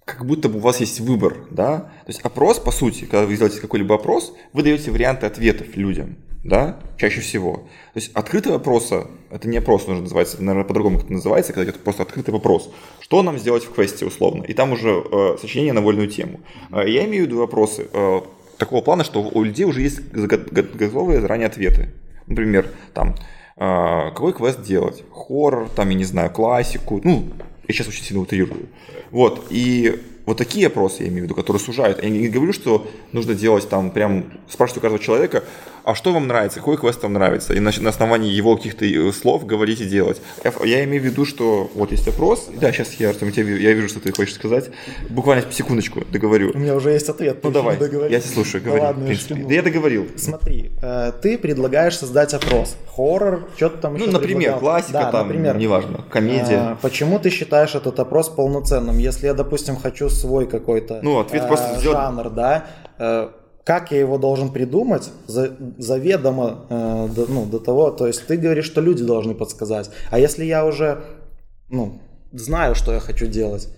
[0.05, 1.93] как будто бы у вас есть выбор, да?
[2.05, 6.17] То есть опрос, по сути, когда вы делаете какой-либо опрос, вы даете варианты ответов людям
[6.43, 7.57] да, чаще всего.
[7.93, 11.71] То есть открытый вопроса, это не опрос нужно называется, наверное, по-другому как это называется, когда
[11.71, 12.71] идет просто открытый вопрос.
[13.01, 14.45] Что нам сделать в квесте условно?
[14.45, 16.41] И там уже э, сочинение на вольную тему.
[16.73, 18.21] Э, я имею в виду вопросы э,
[18.57, 21.91] такого плана, что у людей уже есть готовые заранее ответы.
[22.27, 23.17] Например, там,
[23.57, 25.03] э, какой квест делать?
[25.13, 27.01] Хоррор, там, я не знаю, классику.
[27.05, 27.29] Ну,
[27.69, 28.69] я сейчас очень сильно утрирую.
[29.11, 32.03] Вот, и вот такие опросы, я имею в виду, которые сужают.
[32.03, 35.43] Я не говорю, что нужно делать там прям, спрашивать у каждого человека,
[35.85, 39.13] а что вам нравится, какой квест вам нравится, и на, на основании его каких-то э,
[39.13, 40.21] слов говорить и делать.
[40.45, 43.73] Я, я имею в виду, что вот есть опрос, да, сейчас я, Артем, я, я
[43.73, 44.71] вижу, что ты хочешь сказать,
[45.09, 46.53] буквально секундочку договорю.
[46.55, 47.43] У меня уже есть ответ.
[47.43, 48.83] Ну давай, я тебя слушаю, говори.
[48.83, 50.09] ладно, в Да я договорил.
[50.17, 52.77] Смотри, э, ты предлагаешь создать опрос.
[52.95, 56.73] Хоррор, что-то там еще Ну, например, классика да, там, например, неважно, комедия.
[56.73, 58.99] Э, почему ты считаешь этот опрос полноценным?
[58.99, 62.67] Если я, допустим, хочу свой какой-то ну, ответ просто э, жанр, да,
[63.65, 68.37] как я его должен придумать за, заведомо э, до, ну, до того, то есть ты
[68.37, 71.03] говоришь, что люди должны подсказать, а если я уже
[71.71, 72.01] ну,
[72.33, 73.69] знаю, что я хочу делать,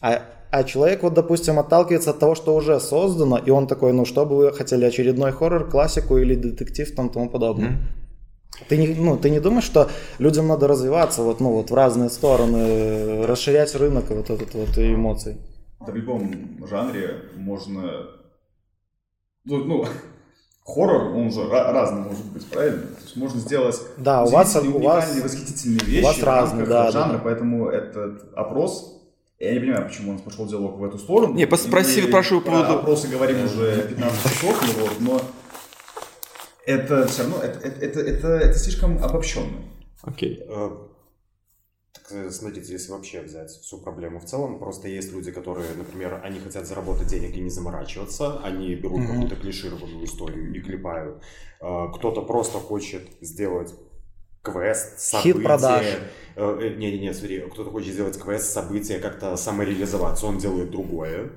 [0.00, 4.04] а, а человек вот, допустим, отталкивается от того, что уже создано, и он такой, ну,
[4.04, 7.70] что бы вы хотели, очередной хоррор, классику или детектив, там, тому подобное.
[7.70, 8.66] Mm-hmm.
[8.68, 12.10] Ты не, ну, ты не думаешь, что людям надо развиваться вот, ну, вот в разные
[12.10, 15.36] стороны, расширять рынок вот этот вот эмоций?
[15.84, 18.06] Да в любом жанре можно
[19.44, 19.86] ну, ну
[20.64, 22.82] хоррор, он же разный может быть, правильно?
[22.82, 26.90] То есть можно сделать да, у вас, у вас, восхитительные вещи у вас разные, да,
[26.90, 27.20] жанра, да.
[27.22, 29.00] поэтому этот опрос
[29.38, 31.34] я не понимаю, почему у нас пошел диалог в эту сторону.
[31.34, 32.74] Не, спроси, прошу по поводу...
[32.74, 35.20] опросы говорим уже 15 часов, ну вот, но
[36.64, 39.58] это все равно, это, это, это, это, это слишком обобщенно.
[40.02, 40.44] Окей.
[40.48, 40.91] Okay.
[42.12, 46.38] Э, смотрите, если вообще взять всю проблему в целом, просто есть люди, которые, например, они
[46.40, 49.06] хотят заработать денег и не заморачиваться, они берут mm-hmm.
[49.06, 51.22] какую-то клишированную историю и клепают.
[51.60, 53.74] А, кто-то просто хочет сделать
[54.42, 55.34] квест, событие.
[55.34, 55.86] Хит продаж.
[56.36, 61.30] Не-не-не, э, смотри, кто-то хочет сделать квест, событие, как-то самореализоваться, он делает другое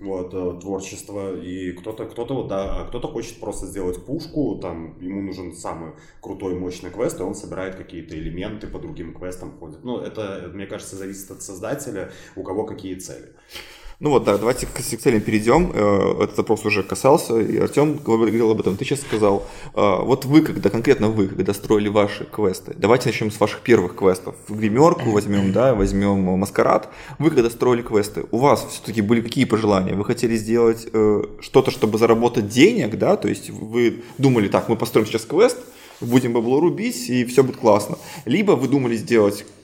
[0.00, 4.96] вот, э, творчество, и кто-то, кто-то, вот, да, а кто-то хочет просто сделать пушку, там,
[5.00, 9.82] ему нужен самый крутой, мощный квест, и он собирает какие-то элементы по другим квестам ходит.
[9.82, 13.32] Ну, это, мне кажется, зависит от создателя, у кого какие цели.
[14.00, 15.72] Ну вот, да, давайте к целям перейдем.
[15.74, 19.44] Э, этот вопрос уже касался, и Артем говорил об этом, ты сейчас сказал.
[19.74, 23.96] Э, вот вы, когда, конкретно вы, когда строили ваши квесты, давайте начнем с ваших первых
[23.96, 24.36] квестов.
[24.48, 26.88] Гримерку возьмем, да, возьмем маскарад.
[27.18, 29.94] Вы, когда строили квесты, у вас все-таки были какие пожелания?
[29.94, 34.76] Вы хотели сделать э, что-то, чтобы заработать денег, да, то есть вы думали, так, мы
[34.76, 35.58] построим сейчас квест,
[36.00, 37.98] будем бабло рубить, и все будет классно.
[38.26, 39.57] Либо вы думали сделать Э,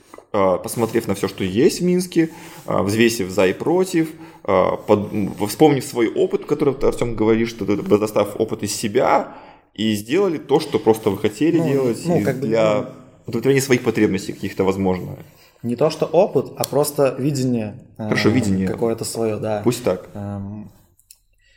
[0.63, 2.29] посмотрев на все, что есть в Минске,
[2.65, 4.09] э, взвесив за и против,
[4.43, 5.09] э, под,
[5.47, 9.35] вспомнив свой опыт, который ты, Артем, говоришь, что ты достав опыт из себя,
[9.73, 12.81] и сделали то, что просто вы хотели ну, делать ну, как для...
[12.81, 12.89] Бы,
[13.27, 15.17] удовлетворение своих потребностей каких-то возможно.
[15.63, 17.79] Не то, что опыт, а просто видение.
[17.97, 18.67] Хорошо, э, видение.
[18.67, 19.61] Какое-то свое, да.
[19.63, 20.09] Пусть так.
[20.13, 20.71] Эм,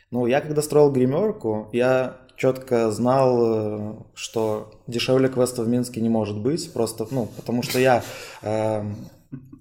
[0.09, 6.09] ну, я когда строил гримерку, я четко знал, э, что дешевле квеста в Минске не
[6.09, 8.01] может быть, просто, ну, потому что я,
[8.41, 8.95] эм,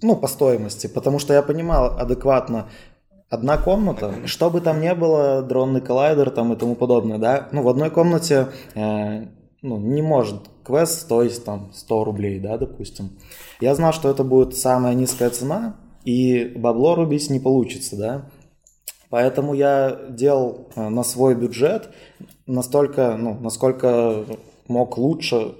[0.01, 2.69] ну, по стоимости, потому что я понимал адекватно,
[3.29, 7.63] одна комната, что бы там ни было, дронный коллайдер там и тому подобное, да, ну,
[7.63, 9.27] в одной комнате, э,
[9.61, 13.11] ну, не может квест стоить там 100 рублей, да, допустим.
[13.61, 18.31] Я знал, что это будет самая низкая цена, и бабло рубить не получится, да.
[19.11, 21.91] Поэтому я делал э, на свой бюджет
[22.47, 24.25] настолько, ну, насколько
[24.69, 25.55] мог лучше.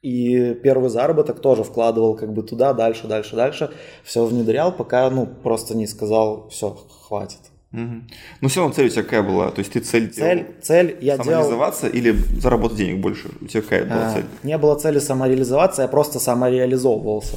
[0.00, 3.70] И первый заработок тоже вкладывал как бы туда, дальше, дальше, дальше.
[4.02, 7.38] Все внедрял, пока, ну, просто не сказал, все, хватит.
[7.72, 8.02] Угу.
[8.40, 9.50] Но все равно цель у тебя какая была?
[9.50, 11.24] То есть ты цель Цель, делал цель я делал...
[11.24, 13.28] самореализоваться или заработать денег больше?
[13.40, 14.24] У тебя какая была А, цель?
[14.42, 17.36] Не было цели самореализоваться, я просто самореализовывался.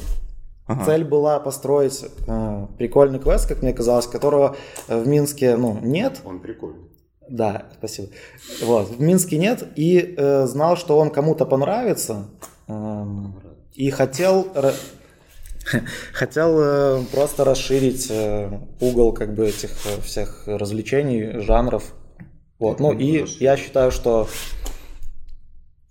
[0.66, 0.84] Ага.
[0.84, 4.56] Цель была построить э, прикольный квест, как мне казалось, которого
[4.88, 6.20] э, в Минске ну, нет.
[6.24, 6.90] Он прикольный.
[7.28, 8.08] Да, спасибо.
[8.64, 12.28] Вот, в Минске нет, и э, знал, что он кому-то понравится,
[12.68, 13.40] эм,
[13.74, 14.46] и хотел,
[16.12, 18.50] хотел э, просто расширить э,
[18.80, 21.94] угол как бы этих э, всех развлечений, жанров.
[22.58, 24.28] Вот, ну и я считаю, что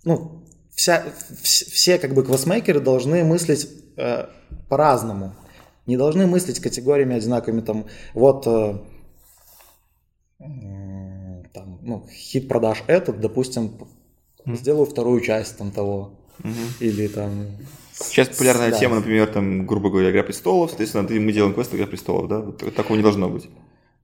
[0.04, 0.35] ну,
[0.76, 1.04] вся,
[1.42, 4.26] вс- все как бы квестмейкеры должны мыслить э,
[4.68, 5.34] по-разному.
[5.86, 7.60] Не должны мыслить категориями одинаковыми.
[7.62, 8.78] Там, вот э,
[10.38, 13.72] там, ну, хит продаж этот, допустим,
[14.46, 16.12] сделаю вторую часть там того.
[16.80, 17.46] Или там...
[17.98, 18.78] Сейчас популярная Да.
[18.78, 22.40] тема, например, там, грубо говоря, «Игра престолов», соответственно, ты, мы делаем квест «Игра престолов», да?
[22.40, 23.48] Вот такого не должно быть,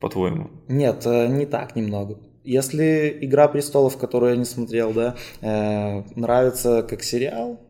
[0.00, 0.48] по-твоему.
[0.66, 2.18] Нет, э, не так немного.
[2.44, 7.60] Если «Игра престолов», которую я не смотрел, да, э, нравится как сериал,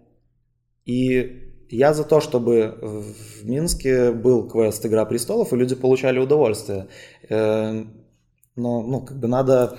[0.87, 6.89] и я за то, чтобы в Минске был квест «Игра престолов», и люди получали удовольствие.
[7.29, 7.85] Э,
[8.57, 9.79] но, ну, как бы надо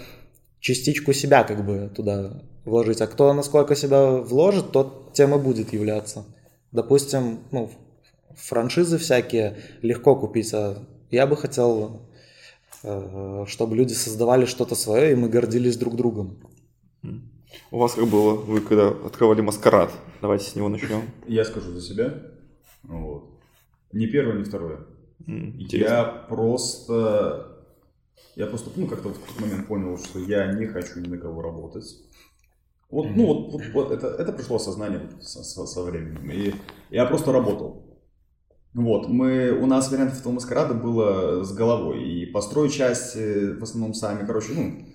[0.60, 3.02] частичку себя как бы туда вложить.
[3.02, 6.24] А кто насколько себя вложит, тот тем и будет являться.
[6.72, 7.70] Допустим, ну,
[8.36, 10.78] франшизы всякие легко купить, а
[11.12, 12.02] я бы хотел
[12.84, 16.38] чтобы люди создавали что-то свое, и мы гордились друг другом.
[17.72, 19.92] У вас как было, вы когда открывали маскарад?
[20.22, 21.02] Давайте с него начнем.
[21.28, 22.14] Я скажу за себя.
[22.84, 23.30] Вот.
[23.92, 24.80] Ни первое, ни второе.
[25.28, 25.94] Интересно.
[25.94, 27.50] Я просто...
[28.36, 31.42] Я просто, ну, как-то в тот момент понял, что я не хочу ни на кого
[31.44, 31.86] работать.
[32.90, 36.30] Вот, ну, вот, вот, вот это, это пришло осознание вот со, со- со временем.
[36.32, 36.54] И
[36.90, 37.93] я просто работал.
[38.74, 42.04] Вот, мы, у нас вариантов этого маскарада было с головой.
[42.04, 44.26] И построить часть э, в основном сами.
[44.26, 44.86] Короче, ну,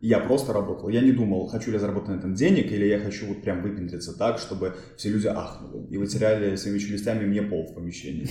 [0.00, 0.88] я просто работал.
[0.88, 3.62] Я не думал, хочу ли я заработать на этом денег, или я хочу вот прям
[3.62, 8.28] выпендриться так, чтобы все люди ахнули и вытеряли своими челюстями мне пол в помещении.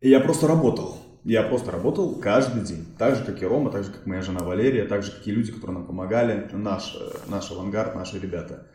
[0.00, 0.98] И я просто работал.
[1.24, 2.86] Я просто работал каждый день.
[2.98, 5.32] Так же, как и Рома, так же, как моя жена Валерия, так же, как и
[5.32, 8.68] люди, которые нам помогали, наш, э, наш авангард, наши ребята.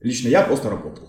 [0.00, 1.08] Лично я просто работал.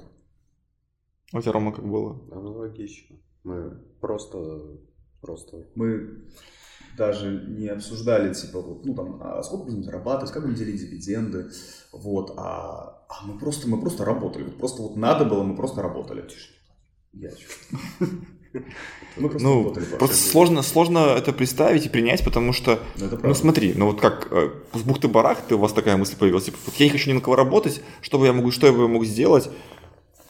[1.33, 2.21] А у тебя, Рома, как было?
[2.31, 3.17] Аналогично.
[3.43, 3.71] Мы
[4.01, 4.77] просто,
[5.21, 6.25] просто Мы
[6.97, 11.49] даже не обсуждали, типа, вот, ну, там, а сколько будем зарабатывать, как будем делить дивиденды,
[11.93, 15.81] вот, а, а мы просто, мы просто работали, вот просто вот надо было, мы просто
[15.81, 16.25] работали.
[17.13, 17.31] Я?
[19.17, 19.85] Мы просто Ну, работали.
[19.85, 24.01] просто сложно, сложно это представить и принять, потому что, Ну, это ну смотри, ну вот
[24.01, 27.13] как э, с бухты-барахты у вас такая мысль появилась, типа, вот я не хочу ни
[27.13, 29.49] на кого работать, что бы я могу, что я бы мог сделать,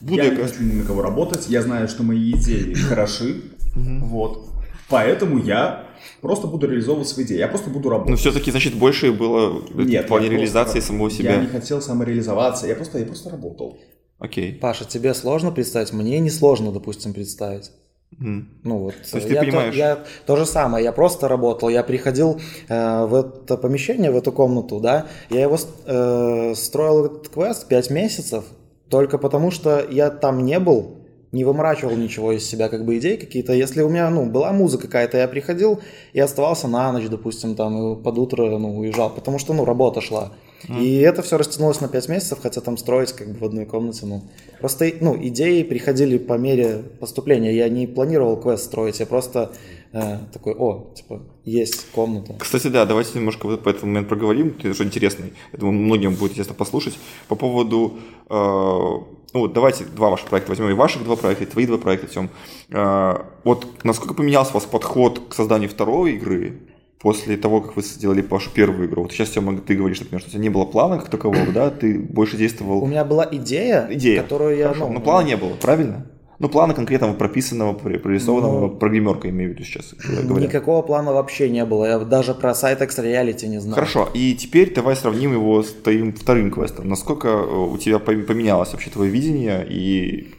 [0.01, 3.41] буду Я я, хочу ни на кого работать, я знаю, что мои идеи хороши,
[3.75, 4.47] вот,
[4.89, 5.85] поэтому я
[6.21, 8.11] просто буду реализовывать свои идеи, я просто буду работать.
[8.11, 11.35] Но все-таки, значит, больше было Нет, в плане я реализации просто- самого Я себя.
[11.37, 13.77] не хотел самореализоваться, я просто, я просто работал.
[14.17, 14.53] Окей.
[14.55, 15.93] Паша, тебе сложно представить?
[15.93, 17.71] Мне не сложно, допустим, представить.
[18.17, 21.69] Ну вот, То есть ты я, понимаешь- то, я то же самое, я просто работал,
[21.69, 27.29] я приходил э, в это помещение, в эту комнату, да, я его э, строил этот
[27.29, 28.43] квест 5 месяцев,
[28.89, 30.99] только потому что я там не был,
[31.31, 33.53] не выморачивал ничего из себя, как бы идей какие-то.
[33.53, 35.79] Если у меня, ну, была музыка какая-то, я приходил
[36.13, 40.01] и оставался на ночь, допустим, там, и под утро, ну, уезжал, потому что, ну, работа
[40.01, 40.31] шла.
[40.67, 44.05] И это все растянулось на 5 месяцев, хотя там строить как бы в одной комнате,
[44.05, 44.23] ну,
[44.59, 47.55] просто, ну, идеи приходили по мере поступления.
[47.55, 49.51] Я не планировал квест строить, я просто
[49.91, 52.35] такой, о, типа, есть комната.
[52.39, 56.13] Кстати, да, давайте немножко вот по этому момент проговорим, это же интересный, я думаю, многим
[56.13, 56.99] будет интересно послушать.
[57.27, 57.97] По поводу,
[58.29, 61.77] э, ну вот давайте два ваших проекта возьмем, и ваших два проекта, и твои два
[61.77, 62.29] проекта, Тем.
[62.69, 66.59] Э, вот насколько поменялся у вас подход к созданию второй игры
[66.99, 70.29] после того, как вы сделали вашу первую игру, вот сейчас, Тёма, ты говоришь, например, что
[70.29, 72.83] у тебя не было плана как такового, да, ты больше действовал...
[72.83, 74.21] У меня была идея, идея.
[74.21, 74.67] которую я...
[74.67, 76.05] Хорошо, ну, но плана не было, правильно?
[76.39, 79.93] Ну, плана конкретного прописанного, прорисованного ну, программерка, имею в виду сейчас.
[80.39, 81.85] Никакого плана вообще не было.
[81.85, 83.75] Я даже про сайт Extra Reality не знал.
[83.75, 86.87] Хорошо, и теперь давай сравним его с твоим вторым квестом.
[86.87, 90.33] Насколько э, у тебя поменялось вообще твое видение и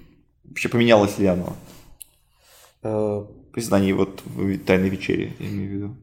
[0.44, 1.54] вообще поменялось ли оно?
[2.82, 3.24] Э...
[3.52, 4.22] Признание вот
[4.64, 5.96] тайной вечери, я имею в виду.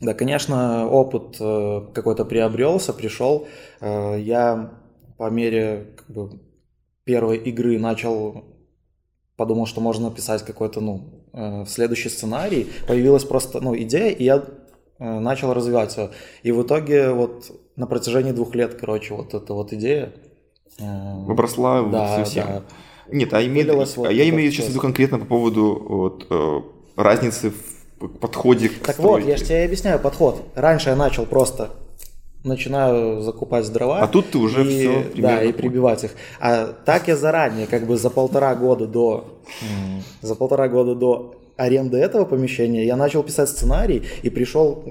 [0.00, 3.46] Да, конечно, опыт э, какой-то приобрелся, пришел.
[3.80, 4.72] Э, я
[5.18, 6.40] по мере как бы,
[7.04, 8.44] первой игры начал
[9.40, 11.00] подумал, что можно написать какой-то, ну,
[11.32, 12.68] э, следующий сценарий.
[12.86, 14.44] Появилась просто, ну, идея, и я
[14.98, 16.10] э, начал развивать ее.
[16.42, 20.12] И в итоге вот на протяжении двух лет, короче, вот эта вот идея...
[20.78, 22.46] Э, Обросла да, совсем.
[22.46, 22.62] Да.
[23.10, 26.60] Нет, а, имею, вот я имею сейчас в виду конкретно по поводу вот, э,
[26.96, 27.54] разницы
[27.98, 29.22] в подходе к Так стройке.
[29.22, 30.42] вот, я же тебе объясняю подход.
[30.54, 31.70] Раньше я начал просто
[32.44, 34.00] начинаю закупать дрова.
[34.00, 36.12] А тут ты уже и, все Да, и прибивать их.
[36.40, 39.40] А так я заранее, как бы за полтора года до,
[40.22, 44.82] за полтора года до аренды этого помещения я начал писать сценарий и пришел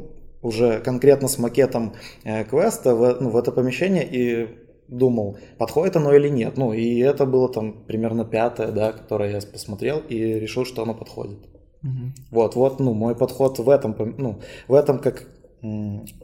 [0.41, 4.47] уже конкретно с макетом э, квеста в, ну, в это помещение и
[4.87, 6.57] думал, подходит оно или нет.
[6.57, 10.93] Ну, и это было там примерно пятое, да, которое я посмотрел и решил, что оно
[10.93, 11.39] подходит.
[11.83, 12.11] Угу.
[12.31, 15.27] Вот, вот, ну, мой подход в этом, ну, в этом как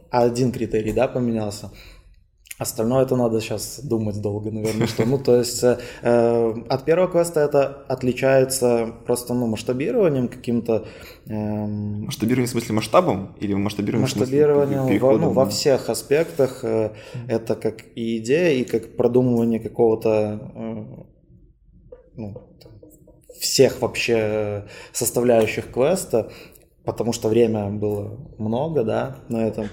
[0.10, 1.72] один критерий, да, поменялся.
[2.58, 7.12] Остальное это надо сейчас думать долго, наверное, что, ну, то есть э, э, от первого
[7.12, 10.86] квеста это отличается просто, ну, масштабированием каким-то.
[11.28, 16.64] Э, масштабирование в смысле масштабом или масштабирование Масштабированием в смысле во, ну, во всех аспектах.
[16.64, 16.92] Э.
[17.28, 20.86] Это как и идея, и как продумывание какого-то, э,
[22.16, 22.42] ну,
[23.38, 26.32] всех вообще составляющих квеста
[26.86, 29.68] потому что время было много, да, на этом.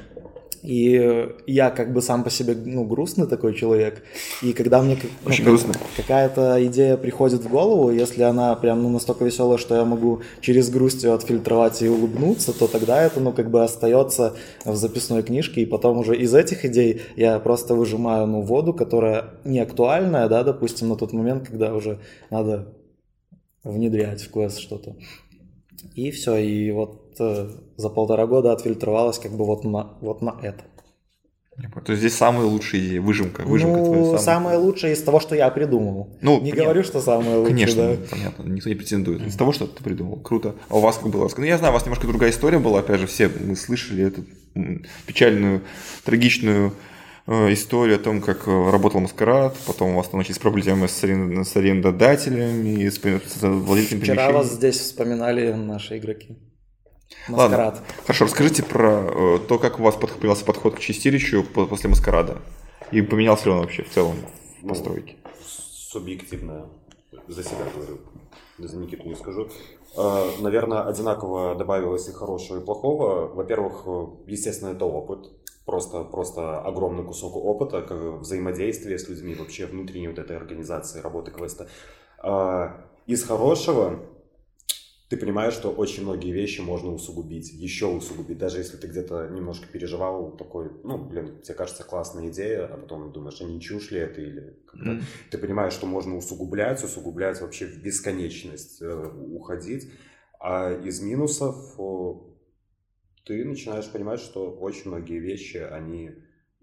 [0.62, 4.05] И я как бы сам по себе, ну, грустный такой человек.
[4.42, 4.96] И когда мне
[5.44, 5.75] грустно.
[5.96, 10.70] какая-то идея приходит в голову, если она прям ну, настолько веселая, что я могу через
[10.70, 15.62] грусть ее отфильтровать и улыбнуться, то тогда это, ну, как бы остается в записной книжке.
[15.62, 20.44] И потом уже из этих идей я просто выжимаю, ну, воду, которая не актуальная, да,
[20.44, 21.98] допустим, на тот момент, когда уже
[22.31, 22.72] надо
[23.64, 24.94] внедрять в квест что-то.
[25.96, 30.64] И все, и вот за полтора года отфильтровалось как бы вот на, вот на это.
[31.85, 34.18] То есть здесь самые лучшие идеи, выжимка, выжимка ну, самая...
[34.18, 36.09] самое лучшее из того, что я придумал.
[36.22, 36.62] Ну, не понятно.
[36.64, 37.55] говорю, что самое лучшее.
[37.55, 37.96] Конечно, да.
[38.11, 39.27] понятно, никто не претендует.
[39.27, 40.55] Из того, что ты придумал, круто.
[40.70, 41.29] А у вас как было?
[41.37, 44.25] Ну, я знаю, у вас немножко другая история была, опять же, все мы слышали эту
[45.07, 45.61] печальную,
[46.05, 46.72] трагичную
[47.27, 51.05] Э, историю о том, как э, работал Маскарад, потом у вас там начались проблемы с,
[51.05, 51.44] арен...
[51.44, 56.37] с арендодателями, с, с владельцем Вчера вас здесь вспоминали наши игроки.
[57.29, 57.75] Маскарад.
[57.75, 57.87] Ладно.
[58.03, 62.38] Хорошо, расскажите про э, то, как у вас поменялся подход к чистилищу после Маскарада.
[62.90, 64.16] И поменялся ли он вообще в целом
[64.61, 65.16] в ну, постройке?
[65.25, 66.66] Ну, субъективно
[67.29, 67.98] за себя говорю,
[68.59, 69.48] за Никиту не скажу.
[70.40, 73.29] Наверное, одинаково добавилось и хорошего, и плохого.
[73.29, 73.85] Во-первых,
[74.27, 75.31] естественно, это опыт
[75.64, 81.31] просто, просто огромный кусок опыта, как взаимодействия с людьми, вообще внутренней вот этой организации, работы
[81.31, 81.68] квеста.
[83.07, 84.01] Из хорошего
[85.12, 89.66] ты понимаешь, что очень многие вещи можно усугубить, еще усугубить, даже если ты где-то немножко
[89.66, 93.98] переживал такой, ну, блин, тебе кажется классная идея, а потом думаешь, а не чушь ли
[93.98, 94.22] это?
[94.22, 95.03] Или mm-hmm.
[95.31, 99.90] ты понимаешь, что можно усугублять, усугублять вообще в бесконечность, э, уходить,
[100.40, 101.77] а из минусов
[103.27, 106.12] ты начинаешь понимать, что очень многие вещи, они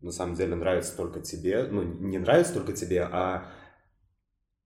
[0.02, 3.52] на самом деле нравятся только тебе, ну, не нравятся только тебе, а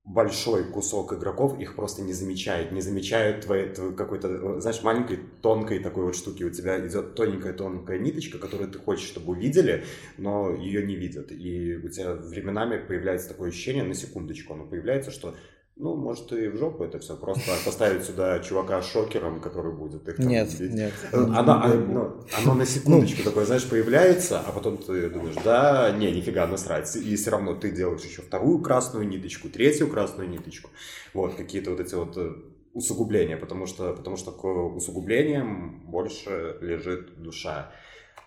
[0.05, 5.79] большой кусок игроков их просто не замечает, не замечают твоей, твоей какой-то, знаешь, маленькой, тонкой
[5.79, 6.43] такой вот штуки.
[6.43, 9.85] У тебя идет тоненькая-тоненькая ниточка, которую ты хочешь, чтобы увидели,
[10.17, 11.31] но ее не видят.
[11.31, 15.35] И у тебя временами появляется такое ощущение, на секундочку оно появляется, что
[15.75, 17.15] ну, может, и в жопу это все.
[17.15, 20.71] Просто поставить сюда чувака с шокером, который будет их там Нет, бить.
[20.71, 20.93] нет.
[21.11, 23.29] Оно, оно, оно на секундочку ну.
[23.31, 26.95] такое, знаешь, появляется, а потом ты думаешь, да, не, нифига, насрать.
[26.95, 30.69] И все равно ты делаешь еще вторую красную ниточку, третью красную ниточку.
[31.13, 32.33] Вот, какие-то вот эти вот э,
[32.73, 37.71] усугубления, потому что, потому что к усугублениям больше лежит душа.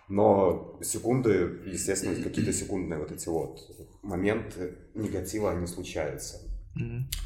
[0.09, 3.59] Но секунды, естественно, какие-то секундные вот эти вот
[4.01, 6.46] моменты негатива, они случаются.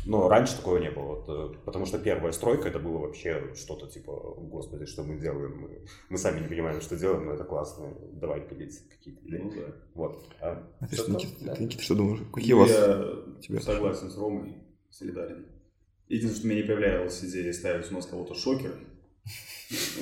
[0.06, 3.88] Но раньше такого не было, вот, э, потому что первая стройка это было вообще что-то
[3.88, 7.94] типа, господи, что мы делаем, мы, мы сами не понимаем, что делаем, но это классно,
[8.14, 9.42] давай пилить какие-то идеи.
[9.44, 9.76] Ну, да.
[9.94, 10.24] Вот.
[10.42, 11.58] А, а ты, что, Никита, да.
[11.58, 12.22] Никита, что думаешь?
[12.34, 12.72] Какие ну, у вас?
[12.72, 14.56] Я тебя согласен с Ромой,
[14.90, 15.46] солидарен.
[16.08, 18.74] Единственное, что мне не появлялась идея ставить у нас кого-то шокер,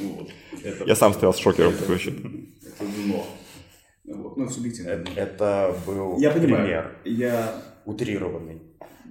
[0.02, 0.30] Вот.
[0.64, 2.12] Это, я сам стоял с шокером, это, вообще.
[2.12, 3.26] Это дно.
[4.06, 4.38] Вот.
[4.38, 4.90] Ну, субъективно.
[4.90, 6.98] Это, это был я понимаю, пример.
[7.06, 7.64] Я...
[7.86, 8.62] Утрированный.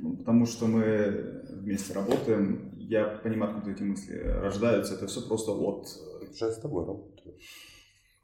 [0.00, 4.94] Ну, потому что мы вместе работаем, я понимаю, откуда эти мысли рождаются.
[4.94, 5.86] Это все просто от...
[6.40, 7.36] Я с тобой работаю.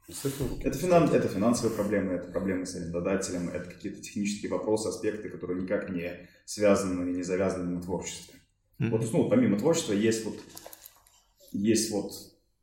[0.07, 5.63] Это, финанс, это финансовые проблемы, это проблемы с арендодателем, это какие-то технические вопросы, аспекты, которые
[5.63, 8.39] никак не связаны и не завязаны на творчестве.
[8.79, 8.89] Mm-hmm.
[8.89, 10.37] Вот, ну, помимо творчества есть вот,
[11.51, 12.11] есть вот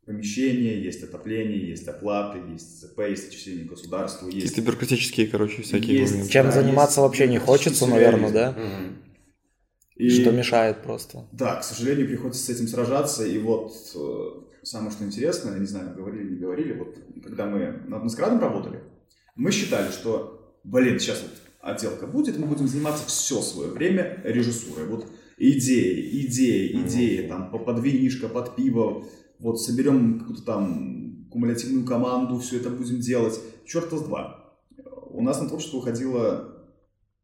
[0.05, 4.27] помещение, есть отопление, есть оплаты, есть ЦП, есть отчисление государству.
[4.27, 4.49] Есть...
[4.49, 6.31] Какие-то бюрократические, короче, всякие есть, моменты.
[6.31, 8.49] Чем да, заниматься есть, вообще не хочется, наверное, да?
[8.51, 9.03] Угу.
[9.95, 11.27] И, что мешает просто.
[11.31, 13.25] Да, к сожалению, приходится с этим сражаться.
[13.25, 14.29] И вот э,
[14.63, 18.39] самое что интересное, я не знаю, говорили или не говорили, вот когда мы над маскарадом
[18.39, 18.81] работали,
[19.35, 21.31] мы считали, что, блин, сейчас вот
[21.61, 24.85] отделка будет, мы будем заниматься все свое время режиссурой.
[24.87, 29.05] Вот идеи, идеи, идеи, там, под винишко, под пиво,
[29.43, 33.39] вот соберем какую-то там кумулятивную команду, все это будем делать.
[33.65, 34.55] Черта с два.
[35.09, 36.65] У нас на творчество уходило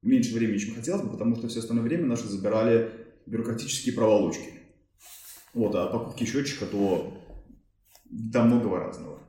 [0.01, 2.91] меньше времени, чем хотелось бы, потому что все остальное время наше забирали
[3.25, 4.49] бюрократические проволочки.
[5.53, 7.13] Вот, а покупки счетчика, то
[8.33, 9.19] там многого разного.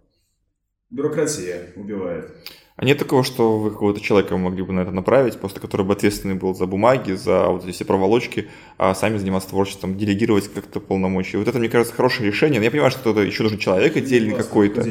[0.90, 2.34] Бюрократия убивает.
[2.80, 5.92] А нет такого, что вы какого-то человека могли бы на это направить, просто который бы
[5.92, 10.80] ответственный был за бумаги, за вот эти все проволочки, а сами заниматься творчеством, делегировать как-то
[10.80, 11.36] полномочия.
[11.36, 12.58] Вот это, мне кажется, хорошее решение.
[12.58, 14.82] Но я понимаю, что это еще нужен человек отдельный какой-то.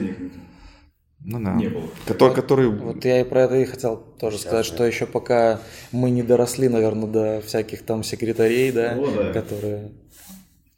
[1.26, 1.56] Ну да.
[1.56, 1.90] Не было.
[2.06, 2.70] Который, который...
[2.70, 4.76] Вот я и про это и хотел тоже Сейчас сказать, нет.
[4.76, 5.60] что еще пока
[5.92, 9.34] мы не доросли, наверное, до всяких там секретарей, да, О, да.
[9.34, 9.94] которые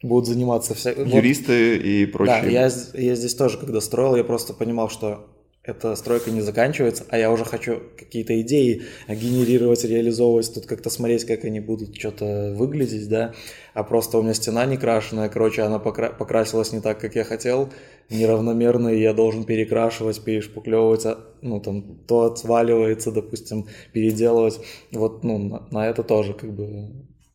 [0.01, 0.91] будут заниматься вся...
[0.91, 1.85] юристы вот.
[1.85, 2.41] и прочие.
[2.41, 5.27] Да, я, я здесь тоже, когда строил, я просто понимал, что
[5.63, 11.25] эта стройка не заканчивается, а я уже хочу какие-то идеи генерировать, реализовывать, тут как-то смотреть,
[11.25, 13.35] как они будут что-то выглядеть, да,
[13.75, 17.23] а просто у меня стена не крашеная, короче, она покра- покрасилась не так, как я
[17.23, 17.69] хотел,
[18.09, 24.59] неравномерно, и я должен перекрашивать, перешпуклевывать, а, ну, там, то отваливается, допустим, переделывать,
[24.91, 26.89] вот, ну, на, на это тоже, как бы,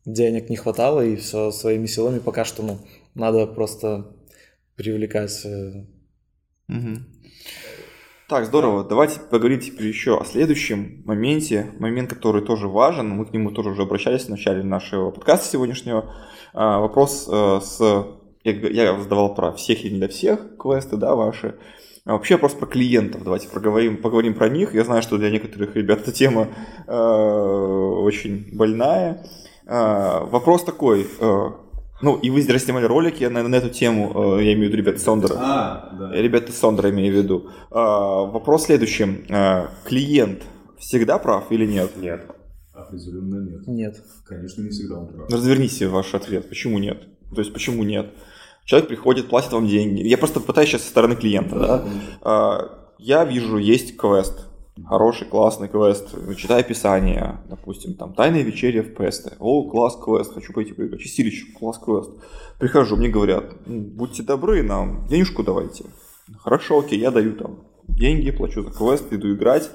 [0.05, 2.79] денег не хватало, и все своими силами пока что, ну,
[3.15, 4.13] надо просто
[4.75, 5.45] привлекать.
[6.69, 7.16] Угу.
[8.29, 8.83] Так, здорово.
[8.83, 11.71] Давайте поговорим теперь еще о следующем моменте.
[11.79, 13.07] Момент, который тоже важен.
[13.07, 16.13] Мы к нему тоже уже обращались в начале нашего подкаста сегодняшнего.
[16.53, 18.05] А, вопрос э, с...
[18.43, 21.55] Я задавал про всех и не для всех квесты, да, ваши.
[22.03, 23.23] А вообще вопрос про клиентов.
[23.23, 24.75] Давайте поговорим, поговорим про них.
[24.75, 26.49] Я знаю, что для некоторых ребят эта тема
[26.85, 29.25] э, очень больная.
[29.65, 31.07] Э, вопрос такой.
[31.21, 31.51] Э,
[32.01, 34.77] ну, и вы здесь снимали ролики на, на эту тему, э, я имею в виду
[34.77, 35.35] ребята Сондера.
[35.37, 36.11] А, да.
[36.13, 37.49] Ребята Сондера имею в виду.
[37.71, 39.25] А, вопрос следующий.
[39.29, 40.43] А, клиент
[40.77, 41.91] всегда прав или нет?
[41.97, 42.25] Нет.
[42.73, 43.67] Определенно нет.
[43.67, 44.03] Нет.
[44.25, 45.31] Конечно, не всегда он прав.
[45.31, 46.47] Разверните ваш ответ.
[46.47, 47.01] Почему нет?
[47.33, 48.13] То есть, почему нет?
[48.65, 50.01] Человек приходит, платит вам деньги.
[50.01, 51.57] Я просто пытаюсь сейчас со стороны клиента.
[51.57, 51.85] Да,
[52.23, 52.71] да?
[52.99, 54.46] Я вижу, есть квест
[54.85, 60.53] хороший, классный квест, читай описание, допустим, там, тайная вечеря в Песте, о, класс квест, хочу
[60.53, 62.11] пойти поиграть, чистилище, класс квест.
[62.59, 65.85] Прихожу, мне говорят, будьте добры, нам денежку давайте.
[66.39, 69.69] Хорошо, окей, я даю там деньги, плачу за квест, иду играть.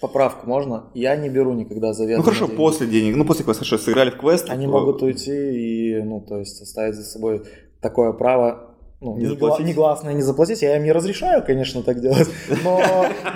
[0.00, 0.84] Поправку можно?
[0.94, 2.56] Я не беру никогда заведомо Ну хорошо, деньги.
[2.56, 4.50] после денег, ну после квеста, хорошо, сыграли в квест.
[4.50, 7.42] Они могут уйти и, ну, то есть оставить за собой
[7.80, 8.71] такое право
[9.02, 9.66] ну, не заплатить.
[9.66, 12.28] негласно не заплатить, я им не разрешаю, конечно, так делать,
[12.62, 12.80] но,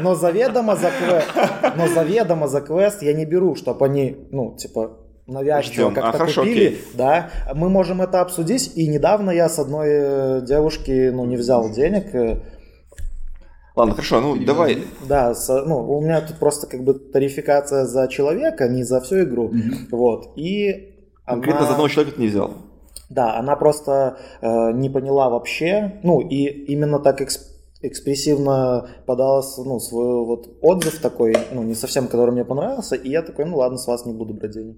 [0.01, 1.29] но заведомо за квест,
[1.77, 6.67] но заведомо за квест я не беру, чтобы они, ну, типа, навязчиво как-то а, купили,
[6.69, 6.79] окей.
[6.95, 11.69] да, мы можем это обсудить, и недавно я с одной э, девушки, ну, не взял
[11.71, 12.43] денег, э,
[13.75, 14.85] Ладно, хорошо, ну давай.
[15.07, 19.25] Да, с, ну, у меня тут просто как бы тарификация за человека, не за всю
[19.25, 19.51] игру.
[19.51, 19.89] Mm-hmm.
[19.91, 20.33] Вот.
[20.37, 20.95] И
[21.27, 21.67] Конкретно она...
[21.67, 22.55] за одного человека ты не взял.
[23.09, 29.78] Да, она просто э, не поняла вообще, ну и именно так эксп экспрессивно подала ну,
[29.78, 33.78] свой вот отзыв такой, ну не совсем, который мне понравился, и я такой, ну ладно,
[33.78, 34.76] с вас не буду брать денег.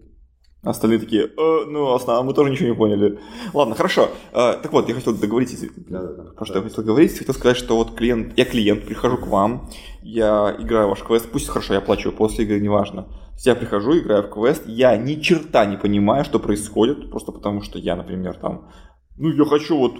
[0.63, 3.21] Остальные такие, э, ну, основном мы тоже ничего не поняли.
[3.55, 4.11] Ладно, хорошо.
[4.33, 5.69] Э, так вот, я хотел договориться.
[5.89, 6.25] Да, да, да.
[6.33, 6.61] Про что да.
[6.61, 7.17] я хотел говорить?
[7.17, 9.71] Хотел сказать, что вот клиент, я клиент, прихожу к вам,
[10.03, 13.07] я играю ваш квест, пусть хорошо, я плачу после игры, неважно.
[13.45, 17.79] Я прихожу, играю в квест, я ни черта не понимаю, что происходит, просто потому что
[17.79, 18.69] я, например, там
[19.21, 19.95] ну, я хочу вот,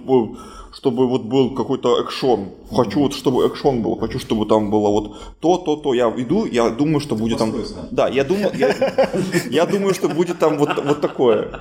[0.73, 2.53] чтобы вот был какой-то экшон.
[2.73, 3.97] Хочу вот, чтобы экшон был.
[3.97, 5.93] Хочу, чтобы там было вот то, то, то.
[5.93, 7.53] Я иду, я думаю, что будет там...
[7.91, 8.73] Да, я думаю, я,
[9.49, 11.59] я думаю, что будет там вот, вот такое.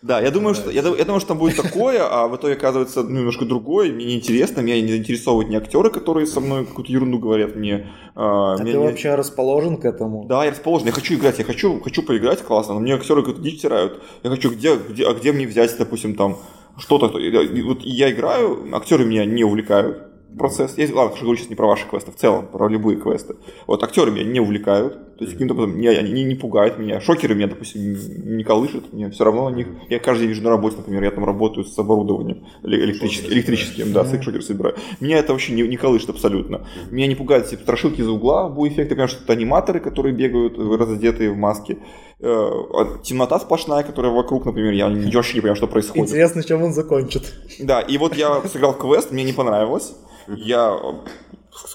[0.00, 3.02] Да, я думаю, что я, я думаю, что там будет такое, а в итоге оказывается
[3.02, 3.92] ну, немножко другое.
[3.92, 7.56] Мне неинтересно, меня не заинтересовывают ни актеры, которые со мной какую-то ерунду говорят.
[7.56, 8.78] Мне, а, а ты не...
[8.78, 10.24] вообще расположен к этому?
[10.26, 10.86] Да, я расположен.
[10.86, 14.00] Я хочу играть, я хочу, хочу поиграть классно, но мне актеры какую-то дичь стирают.
[14.22, 16.36] Я хочу, где, где, а где мне взять, допустим, там
[16.76, 20.76] что-то, вот я играю, актеры меня не увлекают, процесс.
[20.76, 23.36] Я, ладно, что говорю сейчас не про ваши квесты, в целом, про любые квесты.
[23.66, 27.00] Вот актеры меня не увлекают, то есть каким-то образом не, они не пугают меня.
[27.00, 27.96] Шокеры меня, допустим,
[28.36, 29.68] не колышут, мне все равно на них.
[29.88, 34.04] Я каждый день вижу на работе, например, я там работаю с оборудованием электрическим, электрическим да,
[34.04, 34.76] с шокер собираю.
[35.00, 36.66] Меня это вообще не, не колышет абсолютно.
[36.90, 41.36] Меня не пугают эти страшилки из угла, бу-эффекты, конечно, это аниматоры, которые бегают раздетые в
[41.36, 41.78] маске.
[42.20, 46.08] Э, а темнота сплошная, которая вокруг, например, я вообще не понимаю, что происходит.
[46.08, 47.34] Интересно, чем он закончит.
[47.60, 49.94] Да, и вот я сыграл квест, мне не понравилось.
[50.36, 50.78] Я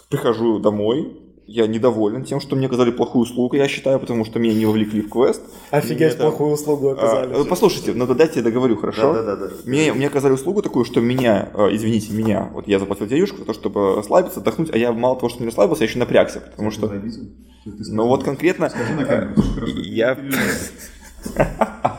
[0.09, 4.53] прихожу домой, я недоволен тем, что мне оказали плохую услугу, я считаю, потому что меня
[4.53, 5.41] не вовлекли в квест.
[5.71, 6.23] Офигеть, это...
[6.23, 7.33] плохую услугу оказали.
[7.33, 9.13] А, послушайте, ну дайте я договорю, хорошо?
[9.13, 9.47] Да, да, да.
[9.47, 9.53] да.
[9.65, 13.45] Мне, мне оказали услугу такую, что меня, э, извините, меня, вот я заплатил денежку за
[13.45, 16.71] то, чтобы расслабиться, отдохнуть, а я мало того, что не расслабился, я еще напрягся, потому
[16.71, 16.91] что...
[17.65, 18.69] Ну вот конкретно...
[18.69, 19.41] Скажи на камеру.
[19.67, 20.17] Я...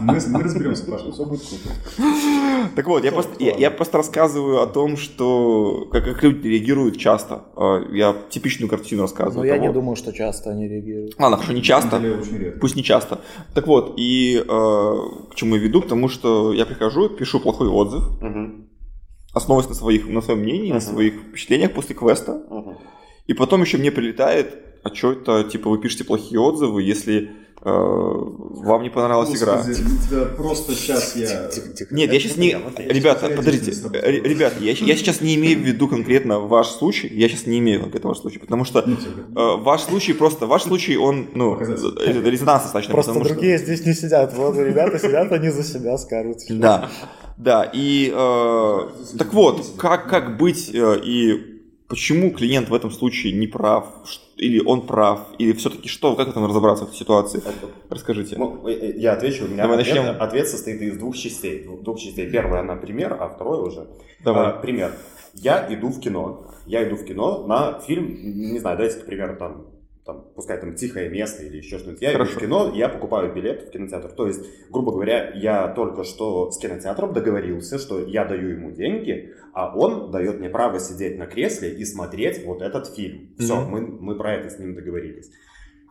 [0.01, 2.70] Мы, мы разберемся, Паша, все будет круто.
[2.75, 6.99] Так вот, я просто, я, я просто рассказываю о том, что как, как люди реагируют
[6.99, 7.45] часто.
[7.57, 9.47] А, я типичную картину рассказываю.
[9.47, 11.14] Ну, я не думаю, что часто они реагируют.
[11.18, 12.01] Ладно, хорошо, не часто.
[12.61, 13.20] Пусть не часто.
[13.55, 15.83] Так вот, и э, к чему я веду?
[15.83, 18.68] К тому, что я прихожу, пишу плохой отзыв, угу.
[19.33, 20.75] основываясь на, своих, на своем мнении, угу.
[20.75, 22.33] на своих впечатлениях после квеста.
[22.33, 22.77] Угу.
[23.27, 27.31] И потом еще мне прилетает, а что это, типа, вы пишете плохие отзывы, если
[27.65, 29.62] вам не понравилась Господи, игра.
[29.62, 31.51] Тебя просто сейчас я...
[31.91, 32.57] Нет, я сейчас не...
[32.79, 33.73] Ребята, подождите.
[34.03, 37.09] Ребята, я, я сейчас не имею в виду конкретно ваш случай.
[37.09, 38.39] Я сейчас не имею конкретно ваш случай.
[38.39, 38.85] Потому что э,
[39.35, 40.47] ваш случай просто...
[40.47, 42.93] Ваш случай, он, ну, резонанс достаточно.
[42.93, 43.67] Просто другие что...
[43.67, 44.35] здесь не сидят.
[44.37, 46.39] Вот ребята сидят, они за себя скажут.
[46.51, 46.91] Да.
[47.37, 48.89] Да, и э,
[49.19, 51.55] так вот, как, как быть э, и
[51.89, 53.87] почему клиент в этом случае не прав,
[54.37, 57.43] или он прав, или все-таки что, как там разобраться в этой ситуации?
[57.89, 58.37] Расскажите.
[58.37, 60.22] Ну, я отвечу, у меня Давай ответ, начнем.
[60.22, 61.64] ответ состоит из двух частей.
[61.64, 62.30] Двух частей.
[62.30, 63.87] Первое на пример, а второе уже.
[64.24, 64.47] Давай.
[64.49, 64.93] А, пример.
[65.35, 66.47] Я иду в кино.
[66.66, 68.16] Я иду в кино на фильм,
[68.53, 69.66] не знаю, давайте, к примеру, там
[70.05, 72.03] там, пускай там тихое место или еще что-нибудь.
[72.03, 72.33] Я Хорошо.
[72.33, 74.13] иду в кино, я покупаю билет в кинотеатр.
[74.13, 79.33] То есть, грубо говоря, я только что с кинотеатром договорился, что я даю ему деньги,
[79.55, 83.35] а он дает мне право сидеть на кресле и смотреть вот этот фильм.
[83.39, 83.69] Все, mm-hmm.
[83.69, 85.31] мы, мы про это с ним договорились.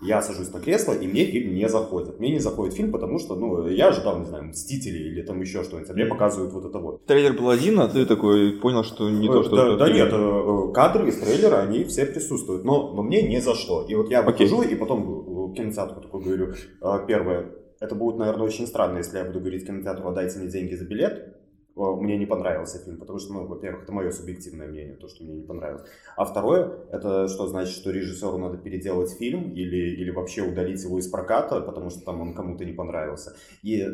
[0.05, 2.19] Я сажусь на кресло, и мне фильм не заходит.
[2.19, 5.63] Мне не заходит фильм, потому что, ну, я ожидал, не знаю, Мстители или там еще
[5.63, 7.05] что-нибудь, а мне показывают вот это вот.
[7.05, 9.55] Трейлер был один, а ты такой понял, что не то, что...
[9.55, 13.85] Да, да нет, э, кадры из трейлера, они все присутствуют, но, но мне не зашло.
[13.87, 14.71] И вот я выхожу, okay.
[14.71, 19.39] и потом кинотеатру такой говорю, «А, первое, это будет, наверное, очень странно, если я буду
[19.39, 21.35] говорить кинотеатру, отдайте мне деньги за билет,
[21.75, 25.35] мне не понравился фильм, потому что, ну, во-первых, это мое субъективное мнение, то, что мне
[25.35, 25.83] не понравилось.
[26.15, 30.99] А второе, это что значит, что режиссеру надо переделать фильм или, или вообще удалить его
[30.99, 33.35] из проката, потому что там он кому-то не понравился.
[33.63, 33.87] И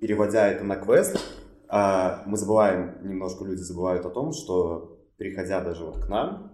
[0.00, 1.18] переводя это на квест,
[1.68, 6.52] а, мы забываем, немножко люди забывают о том, что приходя даже вот к нам,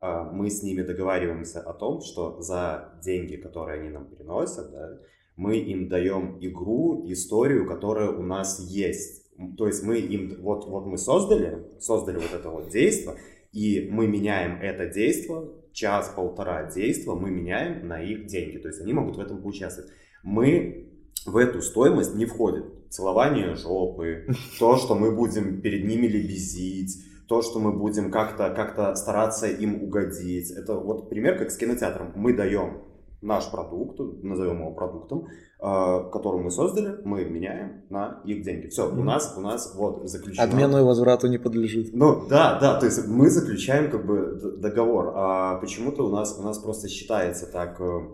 [0.00, 4.98] а, мы с ними договариваемся о том, что за деньги, которые они нам приносят, да,
[5.36, 10.86] мы им даем игру, историю, которая у нас есть то есть мы им, вот, вот
[10.86, 13.16] мы создали, создали вот это вот действие,
[13.52, 18.58] и мы меняем это действие, час-полтора действия мы меняем на их деньги.
[18.58, 19.90] То есть они могут в этом поучаствовать.
[20.24, 20.88] Мы
[21.24, 24.26] в эту стоимость не входит целование жопы,
[24.58, 29.82] то, что мы будем перед ними лебезить, то, что мы будем как-то как стараться им
[29.82, 30.50] угодить.
[30.50, 32.12] Это вот пример как с кинотеатром.
[32.16, 32.82] Мы даем
[33.20, 38.68] наш продукт, назовем его продуктом, э, который мы создали, мы меняем на их деньги.
[38.68, 40.44] Все, у нас, у нас вот заключено...
[40.44, 41.90] Обмену и возврату не подлежит.
[41.92, 46.42] Ну, да, да, то есть мы заключаем как бы договор, а почему-то у нас, у
[46.42, 47.80] нас просто считается так...
[47.80, 48.08] Э,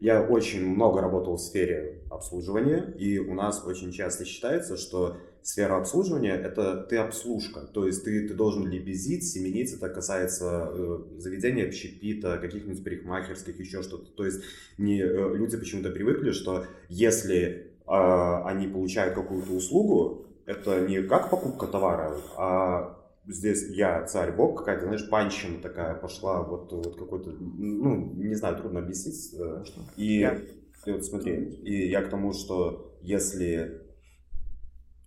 [0.00, 5.76] я очень много работал в сфере обслуживания, и у нас очень часто считается, что сфера
[5.76, 11.66] обслуживания– это ты обслужка, то есть ты, ты должен лебезить, семенить, это касается э, заведения
[11.66, 14.10] общепита, каких-нибудь парикмахерских, еще что-то.
[14.12, 14.42] То есть
[14.76, 21.30] не, э, люди почему-то привыкли, что если э, они получают какую-то услугу, это не как
[21.30, 27.30] покупка товара, а здесь я царь бог, какая-то, знаешь, панщина такая пошла, вот, вот какой-то,
[27.30, 29.34] ну, не знаю, трудно объяснить.
[29.38, 29.62] Э,
[29.96, 30.38] и, я...
[30.86, 33.82] и вот смотри, и я к тому, что если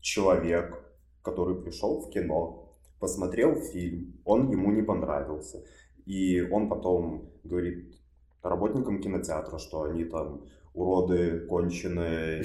[0.02, 0.84] человек,
[1.22, 5.64] который пришел в кино, посмотрел фильм, он ему не понравился.
[6.06, 7.96] И он потом говорит
[8.44, 10.42] работникам кинотеатра, что они там
[10.74, 12.44] уроды, конченые.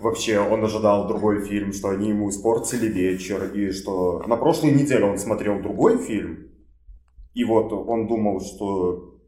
[0.00, 5.04] Вообще он ожидал другой фильм, что они ему испортили вечер, и что на прошлой неделе
[5.04, 6.50] он смотрел другой фильм,
[7.34, 9.18] и вот он думал, что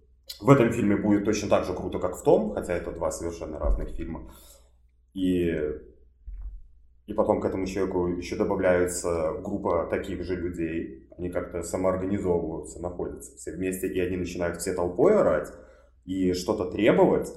[0.41, 3.59] в этом фильме будет точно так же круто, как в том, хотя это два совершенно
[3.59, 4.31] разных фильма.
[5.15, 5.51] И
[7.07, 13.37] и потом к этому человеку еще добавляется группа таких же людей, они как-то самоорганизовываются, находятся
[13.37, 15.53] все вместе, и они начинают все толпой орать
[16.07, 17.29] и что-то требовать.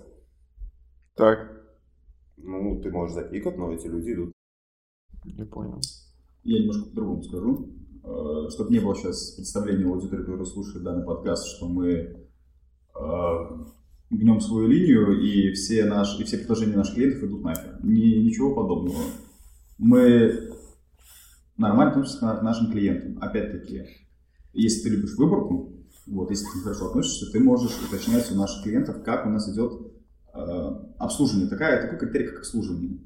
[1.15, 1.51] Так.
[2.37, 4.31] Ну, ты можешь запикать, но эти люди идут.
[5.25, 5.81] Не понял.
[6.43, 7.69] Я немножко по-другому скажу.
[8.03, 12.27] Э, Чтобы не было сейчас представления у аудитории, которая слушает данный подкаст, что мы э,
[14.11, 17.83] гнем свою линию и все, наши, и все предложения наших клиентов идут нафиг.
[17.83, 19.01] Ни, ничего подобного.
[19.77, 20.49] Мы
[21.57, 23.21] нормально относимся к нашим клиентам.
[23.21, 23.85] Опять-таки,
[24.53, 25.73] если ты любишь выборку,
[26.07, 29.73] вот, если ты хорошо относишься, ты можешь уточнять у наших клиентов, как у нас идет
[30.33, 31.49] э, обслуживание.
[31.49, 32.99] Такая, такой критерий, как обслуживание.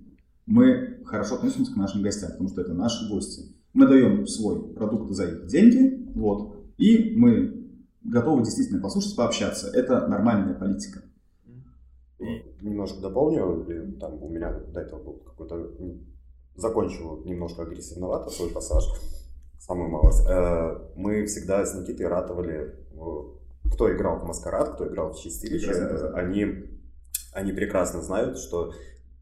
[0.45, 3.55] Мы хорошо относимся к нашим гостям, потому что это наши гости.
[3.73, 7.69] Мы даем свой продукт за их деньги, вот, и мы
[8.03, 9.69] готовы действительно послушать, пообщаться.
[9.69, 11.03] Это нормальная политика.
[12.61, 15.71] Немножко дополню, там у меня до этого был какой-то...
[16.55, 18.83] Закончил немножко агрессивновато свой пассаж,
[19.59, 20.25] самую малость.
[20.27, 25.71] Э, Мы всегда с Никитой ратовали, э, кто играл в Маскарад, кто играл в Чистилище,
[26.13, 26.45] они,
[27.33, 28.73] они прекрасно знают, что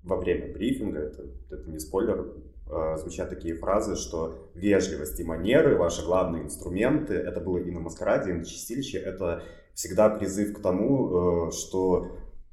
[0.03, 2.33] во время брифинга, это, это не спойлер,
[2.67, 7.79] э, звучат такие фразы, что вежливость и манеры, ваши главные инструменты, это было и на
[7.79, 9.43] Маскараде, и на Чистилище, это
[9.75, 12.07] всегда призыв к тому, что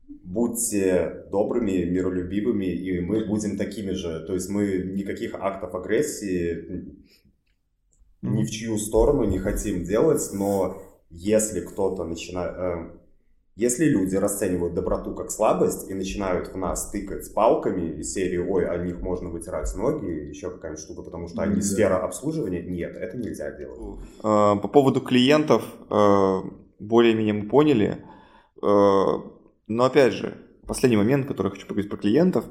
[0.08, 4.24] будьте добрыми, миролюбивыми, и мы будем такими же.
[4.26, 6.96] То есть мы никаких актов агрессии
[8.22, 12.90] ни в чью сторону не хотим делать, но если кто-то начинает...
[13.54, 18.66] если люди расценивают доброту как слабость и начинают в нас тыкать палками из серии «Ой,
[18.66, 21.74] о них можно вытирать ноги», еще какая-нибудь штука, потому что они Нельзя.
[21.74, 23.78] сфера обслуживания, нет, это нельзя делать.
[24.24, 26.40] Э, По поводу клиентов, э,
[26.80, 27.98] более-менее мы поняли.
[29.68, 30.36] Но опять же,
[30.66, 32.44] последний момент, который я хочу поговорить про клиентов.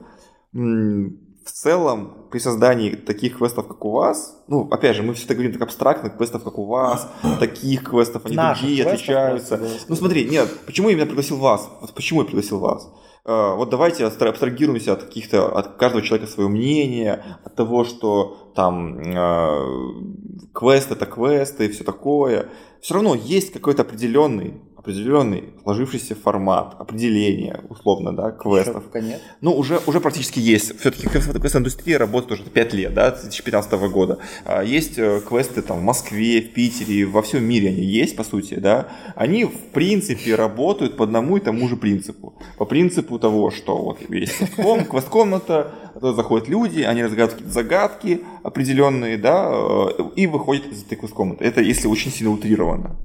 [0.54, 5.54] В целом, при создании таких квестов, как у вас, ну, опять же, мы всегда говорим
[5.54, 7.08] так абстрактно, квестов, как у вас,
[7.40, 9.58] таких квестов, они Наших другие, квестов отличаются.
[9.58, 11.70] да, Ну, смотри, нет, почему я именно пригласил вас?
[11.82, 12.92] Вот почему я пригласил вас?
[13.26, 18.52] Э, Вот давайте абстра- абстрагируемся от каких-то, от каждого человека свое мнение, от того, что
[18.56, 22.50] там э, квест это квест и все такое.
[22.82, 28.84] Все равно есть какой-то определенный, определенный сложившийся формат, определение, условно, да, квестов.
[28.92, 29.20] Конец.
[29.42, 30.80] Ну, уже, уже практически есть.
[30.80, 34.20] Все-таки квест-индустрия работает уже 5 лет, да, с 2015 года.
[34.46, 38.24] А, Есть э, квесты там в Москве, в Питере, во всем мире они есть, по
[38.24, 38.90] сути, да.
[39.16, 42.36] Они, в принципе, работают по одному и тому же принципу.
[42.58, 48.22] По принципу того, что вот есть квест-ком- квест-комната, туда заходят люди, они разгадывают какие-то загадки
[48.44, 51.44] определенные, да, э, и выходят из этой квест-комнаты.
[51.44, 52.98] Это если очень сильно утрировано.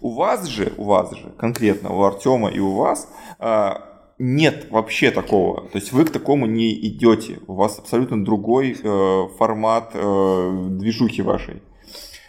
[0.00, 5.10] У вас же, у вас же, конкретно у Артема и у вас, а, нет вообще
[5.10, 5.68] такого.
[5.68, 7.40] То есть вы к такому не идете.
[7.46, 11.62] У вас абсолютно другой э, формат э, движухи вашей.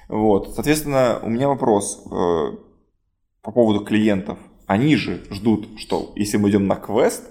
[0.09, 0.53] Вот.
[0.53, 2.51] Соответственно, у меня вопрос э,
[3.41, 4.38] по поводу клиентов.
[4.65, 7.24] Они же ждут, что если мы идем на квест,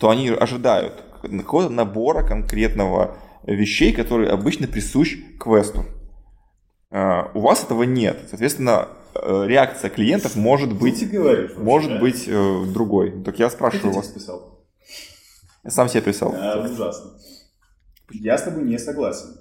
[0.00, 5.84] то они ожидают какого-то набора конкретного вещей, которые обычно присущ квесту.
[6.90, 8.26] У вас этого нет.
[8.28, 11.50] Соответственно, реакция клиентов может быть, ты говоришь?
[11.50, 13.22] вообще, может быть э, другой.
[13.24, 14.08] Так я спрашиваю вас.
[14.08, 14.66] списал?
[15.64, 16.34] Я сам себе писал.
[16.36, 17.12] А, ужасно.
[18.10, 19.36] Я с тобой не согласен.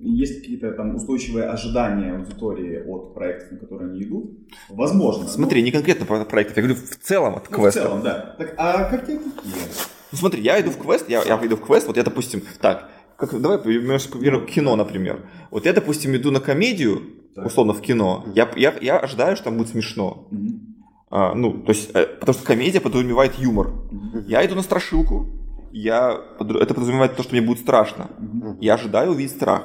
[0.00, 4.38] Есть какие-то там устойчивые ожидания аудитории от проектов, на которые они идут?
[4.68, 5.26] Возможно.
[5.26, 8.34] Смотри, не конкретно про проектов, я говорю в целом от Ну, в целом, да.
[8.36, 9.54] Так, а как тебе такие?
[10.12, 12.90] Ну смотри, я иду в квест, я, я иду в квест, вот я, допустим, так,
[13.16, 15.26] как, давай, пример, пример, кино, например.
[15.50, 17.02] Вот я, допустим, иду на комедию,
[17.34, 17.46] Так.
[17.46, 20.28] условно, в кино, я, я, я ожидаю, что там будет смешно.
[21.10, 23.70] А, ну, то есть, э, потому что комедия подразумевает юмор.
[24.26, 25.26] Я иду на страшилку,
[25.72, 28.08] я, это подразумевает то, что мне будет страшно.
[28.60, 29.64] Я ожидаю увидеть страх.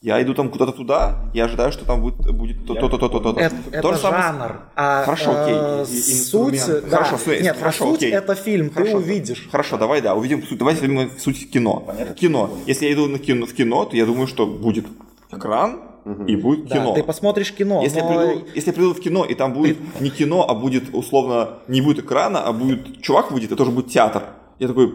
[0.00, 3.18] Я иду там куда-то туда, я ожидаю, что там будет, будет то- Я то-то, то-то,
[3.18, 3.40] то-то.
[3.40, 4.60] Это, То это же жанр.
[4.76, 6.96] А, Хорошо, окей, э, и- и суть, да.
[6.98, 8.12] Хорошо, суть- Нет, хорошо, суть окей.
[8.12, 9.48] это фильм, Хорошо, ты увидишь.
[9.50, 10.56] Хорошо, давай, да, увидим суть.
[10.56, 11.80] Давайте возьмем суть кино.
[11.84, 12.14] Понятно.
[12.14, 12.50] Кино.
[12.66, 14.86] Если я иду на кино, в кино, то я думаю, что будет
[15.32, 15.80] экран
[16.26, 16.94] и будет Да, кино.
[16.94, 19.76] ты посмотришь кино, Если, но я приду, если я приду в кино, и там будет
[20.00, 23.88] не кино, а будет условно, не будет экрана, а будет чувак выйдет, это уже будет
[23.88, 24.22] театр.
[24.58, 24.92] Я такой,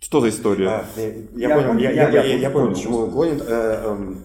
[0.00, 0.68] что за история?
[0.68, 2.98] А, я, я Я понял, я, я- я- я я- я понял, понял, к чему
[2.98, 3.42] он клонит.
[3.46, 4.24] Э, эм,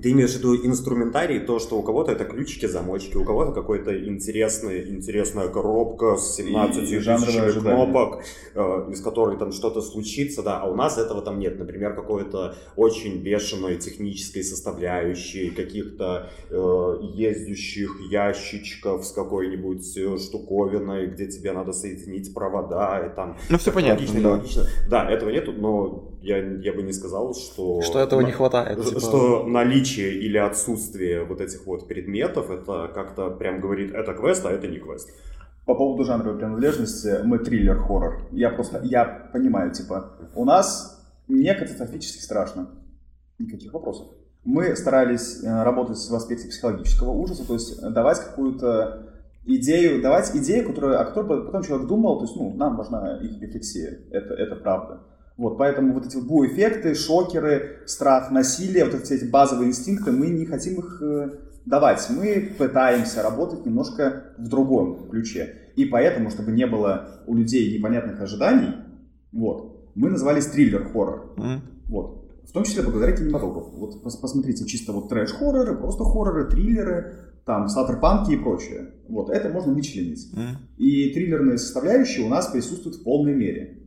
[0.00, 3.92] Ты имеешь в виду инструментарий, то, что у кого-то это ключики, замочки, у кого-то какой-то
[4.08, 8.22] интересный, интересная коробка с 17 И тысячами кнопок,
[8.54, 11.58] э, из которой там что-то случится, да, а у нас этого там нет.
[11.58, 21.26] Например, какой-то очень бешеной технической составляющей, каких-то э, ездящих ящичков с какой-нибудь э, штуковиной, где
[21.26, 23.36] тебе надо соединить провода, и там...
[23.50, 24.00] Ну, все понятно.
[24.00, 24.30] Логично, да.
[24.30, 24.66] логично.
[24.88, 27.82] Да, этого нету, но я, я бы не сказал, что...
[27.82, 28.78] Что этого не хватает.
[28.80, 29.00] Что, типа.
[29.00, 34.50] что наличие или отсутствие вот этих вот предметов, это как-то прям говорит, это квест, а
[34.50, 35.10] это не квест.
[35.66, 38.28] По поводу жанровой принадлежности, мы триллер-хоррор.
[38.32, 42.70] Я просто, я понимаю, типа, у нас не катастрофически страшно.
[43.38, 44.08] Никаких вопросов.
[44.44, 49.12] Мы старались э, работать в аспекте психологического ужаса, то есть давать какую-то
[49.44, 53.40] идею, давать идею, которую, о которой потом человек думал, то есть, ну, нам важна их
[53.40, 55.00] рефлексия, это, это правда.
[55.36, 60.46] Вот, поэтому вот эти бу-эффекты, шокеры, страх, насилие, вот эти, эти базовые инстинкты, мы не
[60.46, 61.30] хотим их э,
[61.64, 62.06] давать.
[62.10, 65.72] Мы пытаемся работать немножко в другом ключе.
[65.76, 68.74] И поэтому, чтобы не было у людей непонятных ожиданий,
[69.32, 71.34] вот, мы назывались триллер-хоррор.
[71.36, 71.62] Мгм.
[71.88, 72.22] Вот.
[72.46, 73.70] В том числе благодаря кинематографу.
[73.76, 77.14] Вот пос- посмотрите чисто вот трэш-хорроры, просто хорроры, триллеры,
[77.46, 78.90] там, слаттерпанки и прочее.
[79.08, 80.30] Вот, это можно вычленить.
[80.32, 80.58] Мгм.
[80.76, 83.78] И триллерные составляющие у нас присутствуют в полной мере.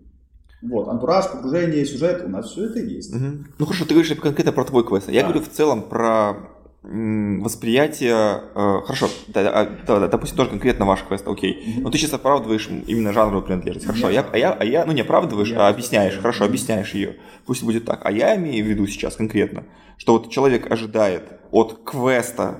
[0.69, 3.13] Вот, антураж, погружение, сюжет, у нас все это есть.
[3.13, 3.47] Мгм.
[3.59, 5.09] Ну хорошо, ты говоришь конкретно про твой квест.
[5.09, 5.27] Я Да.
[5.29, 6.35] говорю в целом про
[6.83, 8.41] восприятие.
[8.53, 11.63] э, хорошо, да, да, а, да, да, допустим, тоже конкретно ваш квест, окей.
[11.75, 11.83] Мгм.
[11.83, 13.85] Но ты сейчас оправдываешь именно жанровую принадлежность.
[13.87, 14.13] Хорошо, Нет.
[14.13, 15.59] я, а, я, а я, ну не оправдываешь, Нет.
[15.59, 16.15] а объясняешь.
[16.17, 17.15] Хорошо, объясняешь ее.
[17.45, 18.01] Пусть будет так.
[18.03, 19.63] А я имею в виду сейчас конкретно,
[19.97, 22.59] что вот человек ожидает от квеста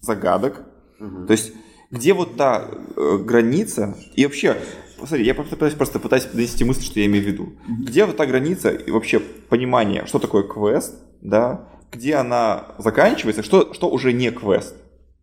[0.00, 0.62] загадок,
[0.98, 1.52] то есть
[1.90, 4.56] где вот та э, граница и вообще,
[4.98, 7.52] посмотри, я просто пытаюсь, просто пытаюсь донести мысль, что я имею в виду.
[7.68, 13.72] Где вот та граница и вообще понимание, что такое квест, да, где она заканчивается, что,
[13.72, 14.74] что уже не квест,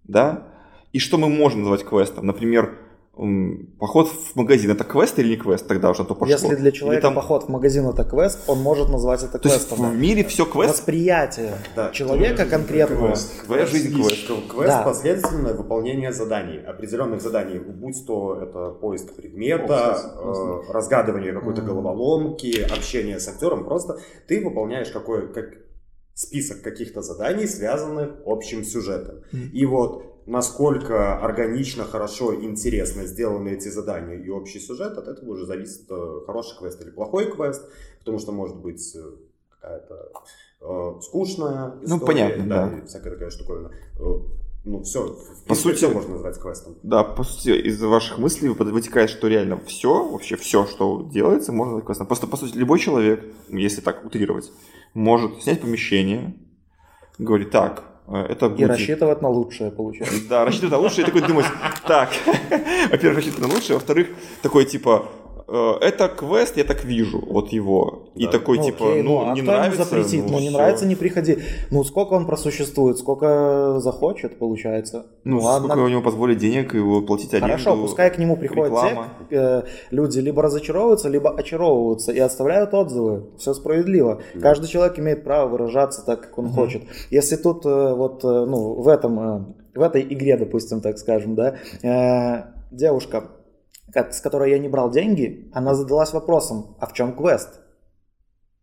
[0.03, 0.47] да,
[0.93, 2.25] и что мы можем назвать квестом.
[2.25, 2.77] Например,
[3.79, 6.31] поход в магазин, это квест или не квест тогда уже, на то пошло?
[6.33, 9.47] Если для человека Или там- поход в магазин это квест, он может назвать это То
[9.49, 9.91] есть квестом.
[9.91, 10.73] в мире все квест?
[10.73, 11.91] Восприятие Да.
[11.91, 13.07] человека конкретного.
[13.07, 13.45] Квест.
[13.45, 14.27] Твоя жизнь квест.
[14.49, 14.83] Квест Да.
[14.83, 22.61] последственное выполнение заданий, определенных заданий, будь то это поиск предмета, О, э, разгадывание какой-то головоломки,
[22.61, 25.45] общение с актером, просто ты выполняешь какой как
[26.13, 29.21] список каких-то заданий, связанных общим сюжетом.
[29.53, 35.45] И вот насколько органично, хорошо, интересно сделаны эти задания и общий сюжет, от этого уже
[35.45, 37.61] зависит э, хороший квест или плохой квест,
[37.99, 38.99] потому что может быть э,
[39.59, 40.11] какая-то
[40.61, 42.77] э, скучная Ну, история, понятно, да.
[42.77, 43.71] и всякая такая штуковина.
[43.99, 44.03] Э,
[44.63, 45.17] Ну, все,
[45.47, 46.75] По сути- все можно назвать квестом.
[46.83, 51.71] Да, по сути, из ваших мыслей вытекает, что реально все, вообще все, что делается, можно
[51.73, 52.07] назвать квестом.
[52.07, 54.51] Просто, по сути, любой человек, если так утрировать,
[54.93, 56.35] может снять помещение,
[57.17, 57.83] говорит, так,
[58.13, 58.69] э, это И будет...
[58.69, 60.29] рассчитывать на лучшее, получается.
[60.29, 61.45] Да, рассчитывать на лучшее, и такой думать,
[61.87, 62.09] так,
[62.91, 64.07] во-первых, рассчитывать на лучшее, во-вторых,
[64.41, 65.05] такой, типа,
[65.51, 68.09] это квест, я так вижу, вот его.
[68.15, 68.31] И Да.
[68.31, 69.83] такой, Ну, типа, окей, ну, а не нравится.
[69.83, 70.23] запретит?
[70.29, 70.57] Ну, не всё.
[70.57, 71.39] нравится, не приходи.
[71.71, 75.05] Ну, сколько он просуществует, сколько захочет, получается.
[75.23, 75.67] Ну, ладно.
[75.67, 77.47] сколько у него позволит денег его платить аренду.
[77.47, 79.07] Хорошо, пускай к нему приходят реклама.
[79.29, 83.23] те э, люди, либо разочаровываются, либо очаровываются и оставляют отзывы.
[83.37, 84.21] Все справедливо.
[84.41, 86.53] Каждый человек имеет право выражаться так, как он Мгм.
[86.53, 86.81] хочет.
[87.09, 89.45] Если тут э, вот, э, ну, в этом, э,
[89.75, 93.23] в этой игре, допустим, так скажем, да, э, девушка,
[93.93, 97.59] с которой я не брал деньги, она задалась вопросом, а в чем квест?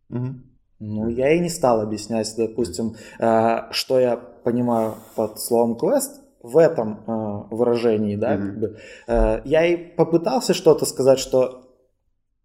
[0.09, 0.45] Мгм.
[0.81, 6.57] Ну, я и не стал объяснять, допустим, э, что я понимаю под словом квест в
[6.57, 8.47] этом э, выражении, да, Мгм.
[8.47, 8.77] как бы.
[9.09, 11.65] Э, Я и попытался что-то сказать, что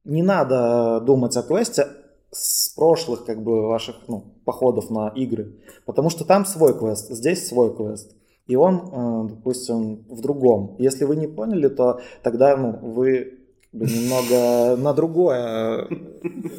[0.03, 1.88] не надо думать о квесте
[2.31, 5.53] с прошлых, как бы, ваших, ну, походов на игры,
[5.86, 8.15] потому что там свой квест, здесь свой квест.
[8.48, 10.76] И он, э, допустим, в другом.
[10.80, 13.39] Если вы не поняли, то тогда, ну, вы
[13.72, 15.88] немного на другое э,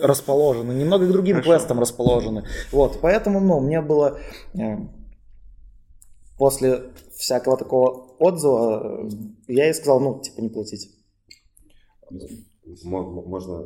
[0.03, 1.51] расположены, немного к другим Хорошо.
[1.51, 2.45] квестам расположены.
[2.73, 4.19] Вот, поэтому, ну, мне было
[4.55, 4.77] э,
[6.39, 9.09] после всякого такого отзыва,
[9.47, 10.91] я ей сказал, ну, типа, не платить.
[12.85, 13.65] Мо- мо- Можно,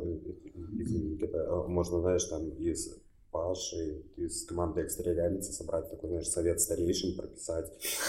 [0.73, 2.89] Никита, а можно, знаешь, там из
[3.31, 7.65] Паши, из команды Extra Reality собрать такой, знаешь, совет старейшин, прописать,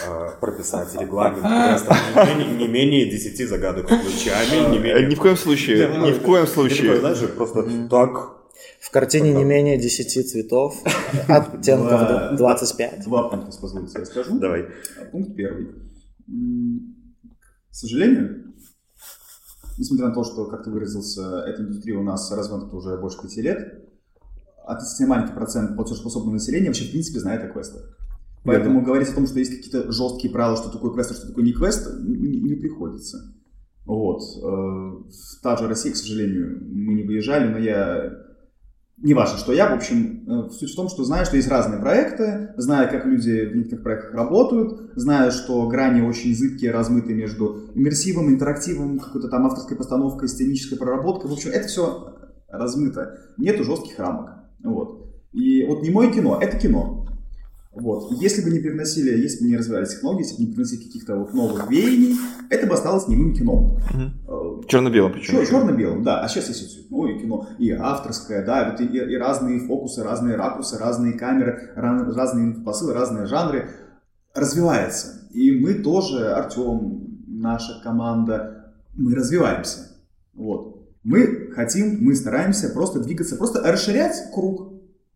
[0.07, 1.95] а, прописать регламент квеста.
[2.15, 5.07] Не менее- не менее 10 загадок ключами, не Э, менее...
[5.09, 6.99] Ни в коем случае, Да, ни в коем И такой, случае.
[6.99, 8.37] знаешь, просто так,
[8.79, 10.81] В картине не менее 10 цветов,
[11.27, 13.03] оттенков 25.
[13.05, 14.39] Два пункта, если позволите, я скажу.
[14.39, 14.67] давай.
[15.11, 15.67] Пункт первый.
[17.69, 18.53] К сожалению,
[19.77, 23.41] несмотря на то, что, как ты выразился, эта индустрия у нас развернута уже больше пяти
[23.43, 23.83] лет,
[24.65, 27.97] относительно маленький процент платежеспособного населения вообще в принципе знает о квестах.
[28.43, 28.85] Поэтому Верно.
[28.87, 31.53] говорить о том, что есть какие-то жесткие правила, что такое квест, а что такое не
[31.53, 33.35] квест, не, не приходится.
[33.85, 34.21] Вот.
[34.37, 38.31] Э, в та же Россия, к сожалению, мы не выезжали, но я...
[38.97, 41.79] Не важно, что я, в общем, э, суть в том, что знаю, что есть разные
[41.79, 47.71] проекты, знаю, как люди в некоторых проектах работают, знаю, что грани очень зыбкие, размыты между
[47.73, 51.31] иммерсивом, интерактивом, какой-то там авторской постановкой, сценической проработкой.
[51.31, 52.15] В общем, это все
[52.47, 53.17] размыто.
[53.37, 54.40] Нету жестких рамок.
[54.63, 55.13] Вот.
[55.33, 57.01] И вот не мое кино, это кино.
[57.73, 58.11] Вот.
[58.19, 61.33] Если бы не привносили, если бы не развивались технологии, если бы не привносили каких-то вот
[61.33, 62.17] новых веяний,
[62.49, 63.77] это бы осталось немым кино.
[64.27, 64.65] Угу.
[64.67, 65.45] Черно-белым причем.
[65.45, 66.21] Черно-белым, да.
[66.21, 70.77] А сейчас есть цветное кино, и авторское, да, вот и, и разные фокусы, разные ракурсы,
[70.77, 73.69] разные камеры, разные посылы, разные жанры.
[74.33, 75.27] Развивается.
[75.31, 79.97] И мы тоже, Артем, наша команда, мы развиваемся.
[80.33, 80.70] Вот.
[81.03, 84.61] Мы хотим, мы стараемся просто двигаться, просто расширять круг.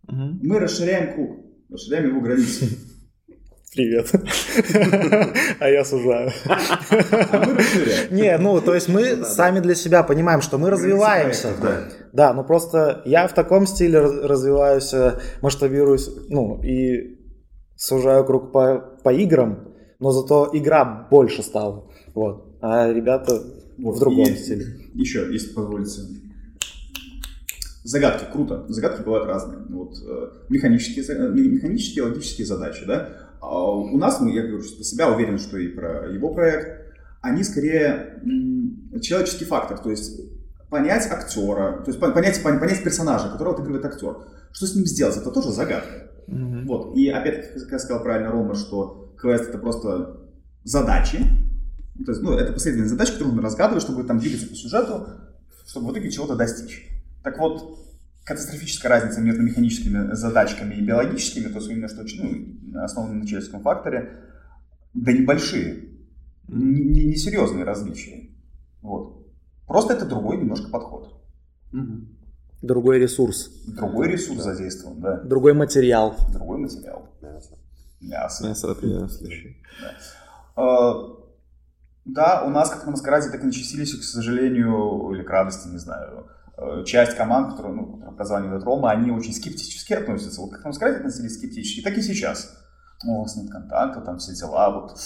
[0.08, 0.40] Угу.
[0.42, 2.78] Мы расширяем круг расширяем его границы.
[3.74, 4.10] Привет.
[5.60, 6.32] А я сужаю.
[8.10, 11.50] Не, ну, то есть мы сами для себя понимаем, что мы развиваемся.
[12.14, 17.18] Да, ну просто я в таком стиле развиваюсь, э, масштабируюсь, ну, и
[17.76, 21.92] сужаю круг по, по играм, но зато игра больше стала.
[22.14, 22.58] Вот.
[22.62, 23.42] А ребята
[23.78, 24.66] в другом стиле.
[24.94, 26.02] Еще, если позволите,
[27.86, 28.66] Загадки круто.
[28.68, 29.60] Загадки бывают разные.
[29.70, 32.84] Вот, э, механические, э, механические, логические задачи.
[32.84, 33.10] Да?
[33.42, 38.24] А у нас, я говорю про себя, уверен, что и про его проект, они скорее
[39.02, 39.78] человеческий фактор.
[39.78, 40.20] То есть
[40.72, 44.18] понять актера, то есть понять, понять персонажа, которого отыгрывает актер.
[44.52, 46.10] Что с ним сделать, это тоже загадка.
[46.28, 46.66] Mm-hmm.
[46.66, 46.96] Вот.
[46.96, 50.22] И опять, как я сказал правильно Рома, что квест это просто
[50.64, 51.20] задачи.
[52.04, 55.08] То есть, ну, это последовательные задачи, которые нужно разгадывать, чтобы там двигаться по сюжету,
[55.66, 56.90] чтобы в итоге чего-то достичь.
[57.24, 57.80] Так вот,
[58.26, 63.62] катастрофическая разница между механическими задачками и биологическими, то есть именно что ну, основаны на человеческом
[63.62, 64.20] факторе,
[64.94, 65.90] да небольшие,
[66.48, 68.30] несерьезные не, не различия.
[68.82, 69.26] Вот.
[69.68, 71.22] Просто это другой немножко подход.
[72.62, 73.52] Другой ресурс.
[73.68, 75.22] Другой ресурс задействован, да.
[75.22, 76.16] Другой материал.
[76.32, 77.10] Другой материал.
[77.22, 77.58] Мясо.
[78.02, 78.48] Мясо.
[78.48, 79.26] Мясо.
[79.82, 79.92] Да.
[80.56, 81.25] А,
[82.06, 85.78] да, у нас как на маскараде так и начастились, к сожалению, или к радости, не
[85.78, 86.28] знаю,
[86.58, 90.40] Э, часть команд, которые, ну, прозванивают Рома, они очень скептически относятся.
[90.40, 92.58] Вот как нам сказать, относились скептически, так и сейчас.
[93.06, 94.98] у вас нет контакта, там все дела, вот.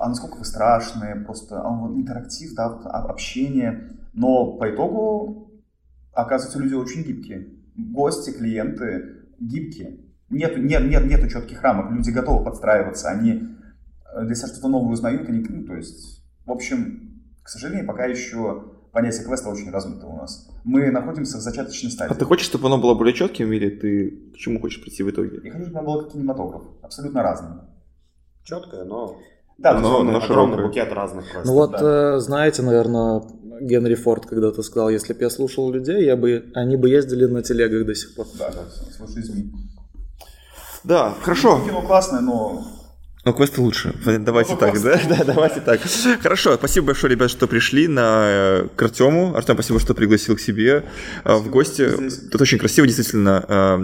[0.00, 3.98] А насколько вы страшные, просто а, вот, интерактив, да, вот, общение.
[4.14, 5.52] Но по итогу,
[6.12, 7.48] оказывается, люди очень гибкие.
[7.76, 10.00] Гости, клиенты гибкие.
[10.30, 13.53] Нет, нет, нет, нету четких рамок, люди готовы подстраиваться, они
[14.22, 18.64] для себя что-то новое узнают, они, ну, то есть, в общем, к сожалению, пока еще
[18.92, 20.48] понятие квеста очень размыто у нас.
[20.64, 22.12] Мы находимся в зачаточной стадии.
[22.12, 25.10] А ты хочешь, чтобы оно было более четким, или ты к чему хочешь прийти в
[25.10, 25.40] итоге?
[25.42, 26.62] Я хочу, чтобы оно было как кинематограф.
[26.82, 27.62] Абсолютно разным.
[28.44, 29.16] Четкое, но...
[29.58, 31.44] Да, но, но огромный букет разных квестов.
[31.44, 32.16] Ну вот, да.
[32.16, 33.22] э, знаете, наверное,
[33.60, 37.42] Генри Форд когда-то сказал, если бы я слушал людей, я бы, они бы ездили на
[37.42, 38.26] телегах до сих пор.
[38.36, 38.64] Да, да,
[38.96, 39.52] слушай СМИ.
[40.82, 41.60] Да, хорошо.
[41.64, 42.64] Кино классное, но
[43.24, 43.94] но квесты лучше.
[44.04, 45.00] Давайте ну, так, да?
[45.08, 45.80] Да, давайте так.
[46.20, 49.34] Хорошо, спасибо большое, ребят, что пришли на э, к Артему.
[49.34, 50.84] Артем, спасибо, что пригласил к себе
[51.24, 51.88] спасибо, в гости.
[52.30, 53.44] Тут очень красиво, действительно.
[53.48, 53.78] Э,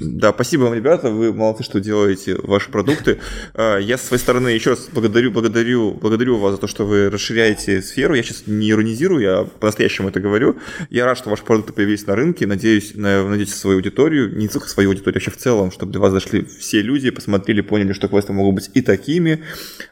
[0.00, 3.18] да, спасибо вам, ребята, вы молодцы, что делаете ваши продукты.
[3.54, 7.10] Э, я со своей стороны еще раз благодарю, благодарю, благодарю вас за то, что вы
[7.10, 8.14] расширяете сферу.
[8.14, 10.56] Я сейчас не иронизирую, я по-настоящему это говорю.
[10.90, 12.46] Я рад, что ваши продукты появились на рынке.
[12.46, 16.12] Надеюсь, найдете свою аудиторию, не только свою аудиторию, а вообще в целом, чтобы до вас
[16.12, 19.42] зашли все люди, посмотрели, поняли, что квесты могут быть и такими,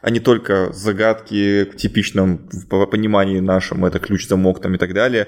[0.01, 2.37] а не только загадки в типичном
[2.91, 5.27] понимании нашем, это ключ, замок там и так далее.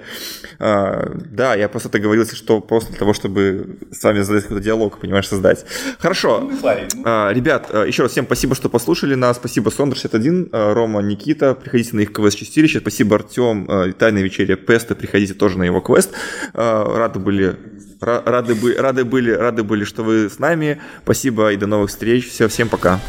[0.59, 4.99] А, да, я просто договорился, что просто для того, чтобы с вами задать какой-то диалог,
[4.99, 5.65] понимаешь, создать.
[5.97, 6.39] Хорошо.
[6.41, 6.59] Ну,
[7.03, 9.37] а, ребят, а, еще раз всем спасибо, что послушали нас.
[9.37, 11.55] Спасибо Сондер 61, а, Рома, Никита.
[11.55, 12.79] Приходите на их квест-чистилище.
[12.79, 14.93] Спасибо Артем, а, Тайная вечеря Песта.
[14.93, 16.11] Приходите тоже на его квест.
[16.53, 17.57] Рады были
[18.01, 20.79] рады, рады, были, рады были, что вы с нами.
[21.03, 22.29] Спасибо и до новых встреч.
[22.29, 22.99] Все, всем пока.